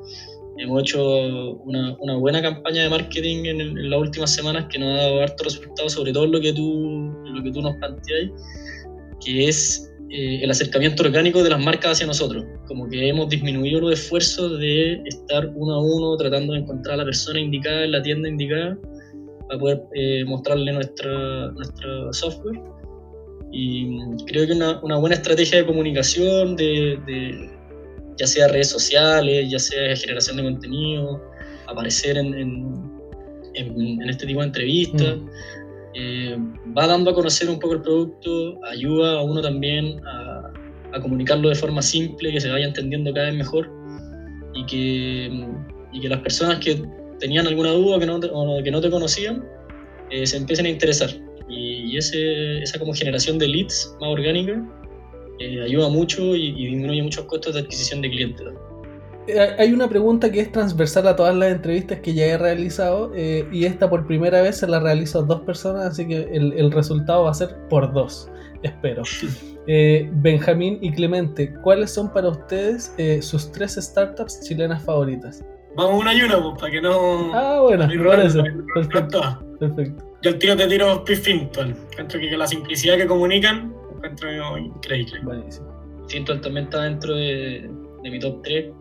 hemos 0.59 0.83
hecho 0.83 1.55
una, 1.65 1.97
una 2.01 2.17
buena 2.17 2.43
campaña 2.43 2.83
de 2.83 2.91
marketing 2.91 3.45
en, 3.45 3.61
en, 3.61 3.91
las 3.91 4.01
últimas 4.01 4.35
semanas 4.35 4.67
que 4.71 4.79
nos 4.79 4.99
ha 4.99 5.03
dado 5.03 5.23
hartos 5.23 5.47
resultados, 5.47 5.93
sobre 5.93 6.13
todo 6.13 6.27
lo 6.27 6.41
que 6.41 6.53
tú, 6.53 7.13
lo 7.25 7.43
que 7.43 7.53
tú 7.53 7.63
nos 7.63 7.77
planteas, 7.77 8.31
que 9.25 9.49
es 9.49 9.91
eh, 10.11 10.41
el 10.43 10.51
acercamiento 10.51 11.03
orgánico 11.03 11.43
de 11.43 11.51
las 11.51 11.63
marcas 11.63 11.93
hacia 11.93 12.07
nosotros. 12.07 12.45
Como 12.67 12.89
que 12.89 13.09
hemos 13.09 13.29
disminuido 13.29 13.81
los 13.81 13.93
esfuerzos 14.01 14.59
de 14.61 15.03
estar 15.05 15.51
uno 15.55 15.75
a 15.75 15.83
uno 15.83 16.17
tratando 16.17 16.53
de 16.53 16.61
encontrar 16.61 16.95
a 16.95 16.99
la 16.99 17.05
persona 17.05 17.41
indicada 17.41 17.85
en 17.85 17.93
la 17.93 18.03
tienda 18.03 18.29
indicada 18.29 18.79
para 19.49 19.61
poder 19.61 19.83
eh, 19.95 20.25
mostrarle 20.25 20.73
nuestra, 20.73 21.51
nuestra 21.53 22.13
software 22.13 22.61
y 23.53 24.01
creo 24.27 24.47
que 24.47 24.53
una, 24.53 24.81
una 24.83 24.99
buena 24.99 25.17
estrategia 25.17 25.59
de 25.59 25.67
comunicación, 25.67 26.57
de, 26.57 26.99
de, 27.07 27.51
ya 28.19 28.27
sea 28.27 28.49
redes 28.49 28.69
sociales, 28.69 29.51
ya 29.51 29.59
sea 29.59 29.97
generación 29.97 30.37
de 30.37 30.43
contenido, 30.43 31.23
aparecer 31.67 32.19
en, 32.19 32.35
en, 32.35 32.91
en, 33.55 34.03
en 34.03 34.11
este 34.11 34.27
tipo 34.27 34.41
de 34.41 34.47
entrevistas, 34.47 35.17
mm. 35.17 35.29
Eh, 35.99 36.37
va 36.77 36.87
dando 36.87 37.11
a 37.11 37.15
conocer 37.15 37.49
un 37.49 37.59
poco 37.59 37.73
el 37.73 37.81
producto, 37.81 38.63
ayuda 38.65 39.19
a 39.19 39.23
uno 39.23 39.41
también 39.41 39.99
a, 40.07 40.53
comunicarlo 41.01 41.51
de 41.51 41.55
forma 41.55 41.83
simple, 41.83 42.33
que 42.33 42.41
se 42.41 42.51
vaya 42.51 42.67
entendiendo 42.67 43.13
cada 43.13 43.27
vez 43.27 43.37
mejor 43.37 43.71
y 44.55 44.65
que, 44.65 46.09
las 46.09 46.21
personas 46.21 46.59
que 46.59 46.83
tenían 47.19 47.47
alguna 47.47 47.71
duda 47.73 47.99
que 47.99 48.07
no 48.07 48.21
te, 48.21 48.29
o 48.33 48.63
que 48.63 48.71
no 48.71 48.81
te 48.81 48.91
conocían 48.91 49.45
eh, 50.11 50.27
se 50.27 50.37
empiecen 50.39 50.67
a 50.67 50.69
interesar 50.71 51.11
y, 51.49 51.97
esa 51.97 52.79
como 52.79 52.95
generación 52.95 53.39
de 53.39 53.49
leads 53.49 53.95
más 54.01 54.11
orgánica 54.11 54.63
eh, 55.39 55.63
ayuda 55.63 55.89
mucho 55.89 56.35
y, 56.35 56.49
y, 56.49 56.67
disminuye 56.67 57.03
muchos 57.03 57.25
costos 57.27 57.55
de 57.55 57.61
adquisición 57.61 58.01
de 58.01 58.11
clientes. 58.11 58.47
Eh, 59.29 59.57
hay 59.59 59.73
una 59.73 59.89
pregunta 59.89 60.31
que 60.31 60.41
es 60.41 60.53
transversal 60.53 61.07
a 61.09 61.17
todas 61.17 61.35
las 61.35 61.51
entrevistas 61.51 62.01
que 62.01 62.15
ya 62.15 62.27
he 62.27 62.39
realizado 62.39 63.13
eh, 63.15 63.49
y 63.53 63.65
esta 63.65 63.91
por 63.91 64.07
primera 64.07 64.41
vez 64.43 64.59
se 64.59 64.67
la 64.67 64.81
realizo 64.81 65.21
a 65.21 65.23
dos 65.23 65.41
personas, 65.41 65.87
así 65.87 66.07
que 66.07 66.29
el, 66.33 66.53
el 66.53 66.71
resultado 66.71 67.25
va 67.25 67.31
a 67.31 67.35
ser 67.35 67.57
por 67.69 67.93
dos, 67.93 68.31
espero. 68.63 69.03
Eh, 69.69 70.09
Benjamín 70.13 70.79
y 70.81 70.93
Clemente, 70.93 71.53
¿cuáles 71.63 71.93
son 71.93 72.13
para 72.13 72.29
ustedes 72.29 72.95
eh, 72.99 73.21
sus 73.21 73.51
tres 73.51 73.75
startups 73.75 74.41
chilenas 74.41 74.85
favoritas? 74.85 75.45
Vamos 75.75 76.01
una 76.03 76.15
y 76.15 76.23
una, 76.23 76.41
pues, 76.41 76.61
para 76.61 76.71
que 76.71 76.81
no... 76.81 77.35
Ah, 77.35 77.61
bueno, 77.63 77.87
me 77.89 77.99
parece. 77.99 78.43
Perfecto. 78.75 79.45
Perfecto. 79.59 80.05
Yo 80.23 80.31
el 80.31 80.39
tiro 80.39 80.57
te 80.57 80.67
tiro 80.69 81.05
Fintual. 81.05 81.77
Encuentro 81.91 82.21
que 82.21 82.37
la 82.37 82.47
simplicidad 82.47 82.97
que 82.97 83.07
comunican, 83.07 83.75
encuentro 83.97 84.57
increíble. 84.57 85.21
Buenísimo. 85.25 85.67
También 86.41 86.67
está 86.67 86.83
dentro 86.83 87.15
de, 87.17 87.69
de, 88.07 88.11
mi 88.11 88.19
top 88.19 88.43
3. 88.43 88.73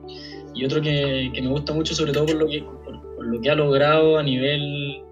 Y 0.54 0.66
otro 0.66 0.82
que, 0.82 1.32
que, 1.34 1.42
me 1.42 1.50
gusta 1.50 1.74
mucho, 1.74 1.94
sobre 1.94 2.14
todo 2.14 2.26
por 2.26 2.36
lo 2.36 2.48
que, 2.48 2.64
por, 2.84 3.26
lo 3.26 3.42
que 3.42 3.50
ha 3.50 3.56
logrado 3.56 4.18
a 4.18 4.24
nivel 4.24 5.04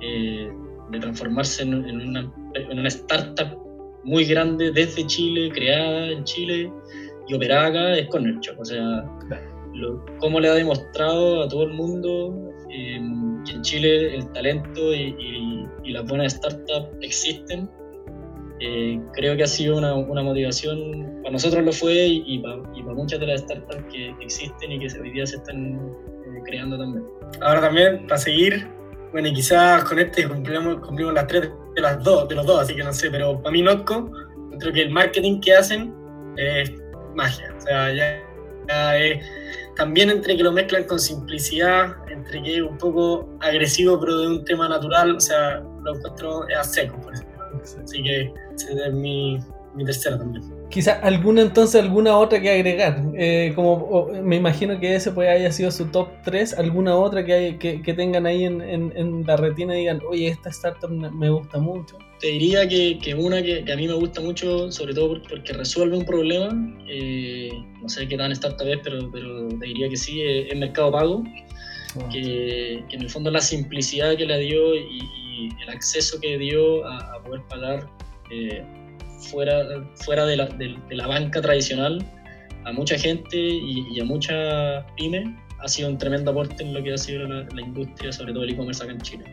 eh, 0.00 0.50
de 0.90 0.98
transformarse 0.98 1.62
en, 1.62 1.74
una, 1.74 2.32
en, 2.54 2.78
una, 2.78 2.88
startup 2.88 3.58
muy 4.04 4.24
grande 4.24 4.70
desde 4.72 5.06
Chile, 5.06 5.50
creada 5.52 6.08
en 6.08 6.24
Chile 6.24 6.72
y 7.26 7.34
operada 7.34 7.66
acá, 7.66 7.98
es 7.98 8.08
Corner 8.08 8.38
Shop. 8.40 8.58
O 8.58 8.64
sea, 8.64 9.04
lo, 9.74 10.04
cómo 10.20 10.40
le 10.40 10.48
ha 10.48 10.54
demostrado 10.54 11.42
a 11.42 11.48
todo 11.48 11.64
el 11.64 11.74
mundo 11.74 12.34
eh, 12.70 13.00
que 13.44 13.52
en 13.52 13.62
Chile 13.62 14.14
el 14.14 14.32
talento 14.32 14.94
y, 14.94 15.66
y 15.84 15.92
las 15.92 16.06
buenas 16.06 16.34
startups 16.34 16.88
existen. 17.00 17.68
Eh, 18.60 19.00
creo 19.12 19.36
que 19.36 19.44
ha 19.44 19.46
sido 19.46 19.76
una, 19.76 19.94
una, 19.94 20.22
motivación, 20.22 21.20
para 21.22 21.32
nosotros 21.32 21.64
lo 21.64 21.72
fue 21.72 21.94
y, 21.94 22.24
y 22.26 22.38
para, 22.40 22.60
para, 22.62 22.94
muchas 22.94 23.20
de 23.20 23.26
las 23.26 23.40
startups 23.42 23.84
que 23.92 24.14
existen 24.20 24.72
y 24.72 24.80
que 24.80 25.00
hoy 25.00 25.10
día 25.12 25.24
se 25.26 25.36
están 25.36 25.76
eh, 25.76 26.42
creando 26.44 26.76
también. 26.76 27.04
Ahora 27.40 27.60
también, 27.60 28.06
para 28.08 28.18
seguir, 28.18 28.66
bueno, 29.12 29.28
y 29.28 29.34
quizás 29.34 29.84
con 29.84 29.98
este 30.00 30.26
cumplimos, 30.26 30.80
cumplimos 30.80 31.14
las 31.14 31.26
tres 31.28 31.50
de 31.76 31.80
las 31.80 32.02
dos, 32.02 32.28
de 32.28 32.34
los 32.34 32.46
dos, 32.46 32.62
así 32.62 32.74
que 32.74 32.82
no 32.82 32.92
sé, 32.92 33.10
pero 33.10 33.40
para 33.40 33.52
mí 33.52 33.62
Notco, 33.62 34.10
creo 34.58 34.72
que 34.72 34.82
el 34.82 34.90
marketing 34.90 35.40
que 35.40 35.54
hacen 35.54 35.94
es 36.36 36.72
magia, 37.14 37.54
o 37.56 37.60
sea, 37.60 37.92
ya, 37.94 38.20
ya 38.68 38.98
es 38.98 39.24
también 39.76 40.10
entre 40.10 40.36
que 40.36 40.42
lo 40.42 40.50
mezclan 40.50 40.84
con 40.84 40.98
simplicidad, 40.98 41.94
entre 42.10 42.42
que 42.42 42.56
es 42.56 42.62
un 42.62 42.76
poco 42.76 43.28
agresivo 43.40 43.98
pero 44.00 44.18
de 44.18 44.26
un 44.26 44.44
tema 44.44 44.68
natural, 44.68 45.14
o 45.14 45.20
sea, 45.20 45.60
lo 45.84 45.94
encuentro 45.94 46.44
a 46.58 46.64
seco, 46.64 47.00
por 47.00 47.14
Así 47.82 48.02
que 48.02 48.32
ese 48.54 48.72
es 48.72 48.92
mi, 48.92 49.38
mi 49.74 49.84
tercera 49.84 50.18
también. 50.18 50.44
Quizá 50.70 50.94
alguna 51.00 51.42
entonces, 51.42 51.80
alguna 51.80 52.16
otra 52.18 52.40
que 52.40 52.50
agregar. 52.50 53.02
Eh, 53.16 53.52
como 53.54 53.74
oh, 53.74 54.12
me 54.22 54.36
imagino 54.36 54.78
que 54.78 54.94
ese 54.94 55.12
pues 55.12 55.28
haya 55.28 55.50
sido 55.52 55.70
su 55.70 55.86
top 55.86 56.08
3, 56.24 56.54
alguna 56.54 56.96
otra 56.96 57.24
que, 57.24 57.32
hay, 57.32 57.58
que, 57.58 57.80
que, 57.80 57.94
tengan 57.94 58.26
ahí 58.26 58.44
en, 58.44 58.60
en, 58.60 58.92
en, 58.96 59.24
la 59.26 59.36
retina 59.36 59.74
y 59.74 59.80
digan, 59.80 60.00
oye, 60.08 60.28
esta 60.28 60.50
startup 60.50 60.90
me 60.90 61.30
gusta 61.30 61.58
mucho. 61.58 61.96
Te 62.20 62.28
diría 62.28 62.68
que, 62.68 62.98
que 62.98 63.14
una 63.14 63.42
que, 63.42 63.64
que, 63.64 63.72
a 63.72 63.76
mí 63.76 63.86
me 63.86 63.94
gusta 63.94 64.20
mucho, 64.20 64.70
sobre 64.72 64.92
todo 64.92 65.22
porque 65.28 65.52
resuelve 65.52 65.96
un 65.96 66.04
problema, 66.04 66.48
eh, 66.88 67.50
no 67.80 67.88
sé 67.88 68.08
qué 68.08 68.16
tan 68.16 68.32
startup 68.32 68.66
es, 68.66 68.78
pero, 68.82 69.10
pero 69.12 69.48
te 69.48 69.66
diría 69.66 69.88
que 69.88 69.96
sí, 69.96 70.20
es, 70.20 70.52
es 70.52 70.58
Mercado 70.58 70.90
Pago, 70.92 71.24
oh. 71.94 72.08
que, 72.10 72.82
que, 72.88 72.96
en 72.96 73.02
el 73.02 73.10
fondo 73.10 73.30
la 73.30 73.40
simplicidad 73.40 74.16
que 74.16 74.26
le 74.26 74.38
dio 74.40 74.74
y, 74.74 74.80
y 74.80 75.27
el 75.46 75.70
acceso 75.70 76.20
que 76.20 76.38
dio 76.38 76.86
a, 76.86 77.14
a 77.14 77.22
poder 77.22 77.42
pagar. 77.48 77.88
Eh, 78.30 78.62
fuera, 79.30 79.64
fuera 80.04 80.26
de, 80.26 80.36
la, 80.36 80.46
de, 80.46 80.76
de, 80.88 80.94
la, 80.94 81.06
banca 81.06 81.40
tradicional 81.40 81.98
a 82.64 82.72
mucha 82.72 82.98
gente 82.98 83.36
y, 83.36 83.86
y, 83.90 84.00
a 84.00 84.04
muchas 84.04 84.84
pymes 84.96 85.28
ha 85.60 85.68
sido 85.68 85.88
un 85.88 85.98
tremendo 85.98 86.30
aporte 86.30 86.62
en 86.62 86.74
lo 86.74 86.82
que 86.82 86.92
ha 86.92 86.98
sido 86.98 87.26
la, 87.26 87.46
la 87.54 87.60
industria, 87.62 88.12
sobre 88.12 88.32
todo 88.32 88.44
el 88.44 88.50
e-commerce 88.50 88.82
acá 88.82 88.92
en 88.92 89.00
Chile 89.00 89.24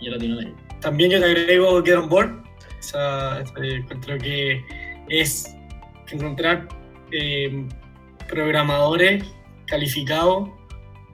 y 0.00 0.06
en 0.06 0.12
Latinoamérica. 0.12 0.56
También 0.80 1.10
yo 1.10 1.20
te 1.20 1.26
agrego 1.26 1.82
Get 1.84 1.96
On 1.96 2.08
Board, 2.08 2.42
o 2.78 2.82
sea, 2.82 3.44
encuentro 3.56 4.18
que 4.18 4.60
es 5.08 5.54
encontrar 6.10 6.68
eh, 7.12 7.66
programadores 8.28 9.24
calificados 9.66 10.48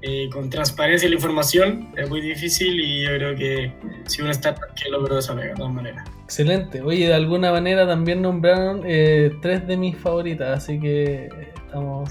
eh, 0.07 0.29
con 0.31 0.51
transparencia 0.51 1.07
en 1.07 1.13
la 1.13 1.17
información 1.17 1.89
es 1.97 2.11
muy 2.11 2.21
difícil 2.21 2.79
y 2.79 3.05
yo 3.05 3.11
creo 3.15 3.35
que 3.35 3.73
si 4.05 4.21
una 4.21 4.33
startup 4.33 4.75
que 4.75 4.91
logró 4.91 5.19
esa 5.19 5.35
de 5.35 5.55
todas 5.55 5.73
maneras. 5.73 6.07
Excelente. 6.25 6.83
Oye, 6.83 7.09
de 7.09 7.15
alguna 7.15 7.51
manera 7.51 7.87
también 7.87 8.21
nombraron 8.21 8.83
eh, 8.85 9.35
tres 9.41 9.67
de 9.67 9.79
mis 9.79 9.97
favoritas, 9.97 10.59
así 10.59 10.79
que 10.79 11.31
estamos 11.55 12.11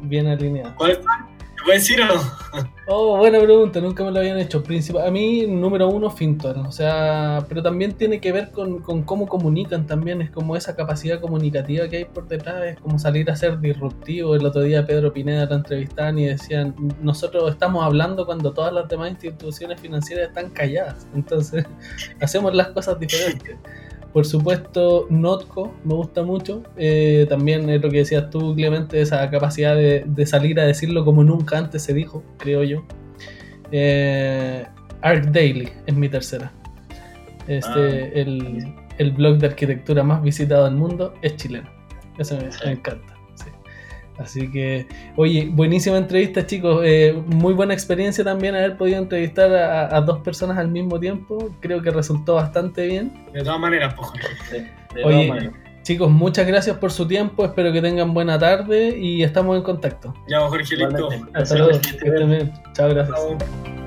bien 0.00 0.26
alineados. 0.26 0.74
¿Cuáles 0.74 0.96
son? 0.96 1.37
¿Puedes 1.68 1.90
ir 1.90 2.00
o? 2.00 2.06
Oh, 2.86 3.18
buena 3.18 3.38
pregunta, 3.40 3.78
nunca 3.78 4.02
me 4.02 4.10
lo 4.10 4.20
habían 4.20 4.38
hecho. 4.38 4.62
Principal, 4.62 5.06
a 5.06 5.10
mí, 5.10 5.46
número 5.46 5.86
uno, 5.86 6.08
Finton. 6.08 6.64
O 6.64 6.72
sea, 6.72 7.44
pero 7.46 7.62
también 7.62 7.92
tiene 7.92 8.22
que 8.22 8.32
ver 8.32 8.50
con, 8.52 8.80
con, 8.80 9.02
cómo 9.02 9.26
comunican 9.26 9.86
también. 9.86 10.22
Es 10.22 10.30
como 10.30 10.56
esa 10.56 10.74
capacidad 10.74 11.20
comunicativa 11.20 11.86
que 11.86 11.98
hay 11.98 12.04
por 12.06 12.26
detrás. 12.26 12.64
Es 12.64 12.80
como 12.80 12.98
salir 12.98 13.30
a 13.30 13.36
ser 13.36 13.60
disruptivo. 13.60 14.34
El 14.34 14.46
otro 14.46 14.62
día 14.62 14.86
Pedro 14.86 15.12
Pineda 15.12 15.44
lo 15.44 15.56
entrevistaban 15.56 16.18
y 16.18 16.24
decían: 16.24 16.74
Nosotros 17.02 17.50
estamos 17.50 17.84
hablando 17.84 18.24
cuando 18.24 18.54
todas 18.54 18.72
las 18.72 18.88
demás 18.88 19.10
instituciones 19.10 19.78
financieras 19.78 20.28
están 20.28 20.48
calladas. 20.48 21.06
Entonces, 21.14 21.66
hacemos 22.22 22.54
las 22.54 22.68
cosas 22.68 22.98
diferentes. 22.98 23.58
Por 24.12 24.24
supuesto, 24.24 25.06
Notco 25.10 25.74
me 25.84 25.94
gusta 25.94 26.22
mucho. 26.22 26.62
Eh, 26.76 27.26
también 27.28 27.68
es 27.68 27.82
lo 27.82 27.90
que 27.90 27.98
decías 27.98 28.30
tú, 28.30 28.54
Clemente, 28.54 29.00
esa 29.00 29.28
capacidad 29.30 29.76
de, 29.76 30.04
de, 30.06 30.26
salir 30.26 30.58
a 30.60 30.64
decirlo 30.64 31.04
como 31.04 31.22
nunca 31.22 31.58
antes 31.58 31.82
se 31.82 31.92
dijo, 31.92 32.22
creo 32.38 32.64
yo. 32.64 32.84
Eh, 33.70 34.66
Arc 35.02 35.26
Daily 35.26 35.68
es 35.86 35.94
mi 35.94 36.08
tercera. 36.08 36.52
Este, 37.46 37.70
ah, 37.70 38.10
el, 38.14 38.74
el, 38.98 39.12
blog 39.12 39.38
de 39.38 39.46
arquitectura 39.46 40.02
más 40.02 40.22
visitado 40.22 40.64
del 40.64 40.74
mundo 40.74 41.14
es 41.22 41.36
chileno. 41.36 41.68
Eso 42.18 42.36
me, 42.36 42.48
me 42.64 42.72
encanta. 42.72 43.17
Así 44.18 44.50
que, 44.50 44.86
oye, 45.16 45.48
buenísima 45.50 45.96
entrevista, 45.96 46.44
chicos. 46.44 46.82
Eh, 46.84 47.20
muy 47.26 47.54
buena 47.54 47.72
experiencia 47.72 48.24
también 48.24 48.54
haber 48.54 48.76
podido 48.76 48.98
entrevistar 48.98 49.54
a, 49.54 49.96
a, 49.96 50.00
dos 50.00 50.18
personas 50.20 50.58
al 50.58 50.68
mismo 50.68 50.98
tiempo. 50.98 51.50
Creo 51.60 51.80
que 51.80 51.90
resultó 51.90 52.34
bastante 52.34 52.86
bien. 52.86 53.12
De 53.32 53.42
todas 53.42 53.60
maneras, 53.60 53.94
pues. 53.94 54.10
De 54.94 55.04
oye, 55.04 55.14
todas 55.14 55.28
maneras. 55.28 55.54
chicos, 55.82 56.10
muchas 56.10 56.46
gracias 56.46 56.76
por 56.78 56.90
su 56.90 57.06
tiempo. 57.06 57.44
Espero 57.44 57.72
que 57.72 57.80
tengan 57.80 58.12
buena 58.12 58.38
tarde 58.38 58.98
y 58.98 59.22
estamos 59.22 59.56
en 59.56 59.62
contacto. 59.62 60.12
Ya, 60.28 60.40
Jorge, 60.40 60.76
listo. 60.76 61.08
Hasta 61.34 61.56
luego. 61.56 61.80
Chao, 62.72 62.88
gracias. 62.88 63.16
Chao. 63.16 63.77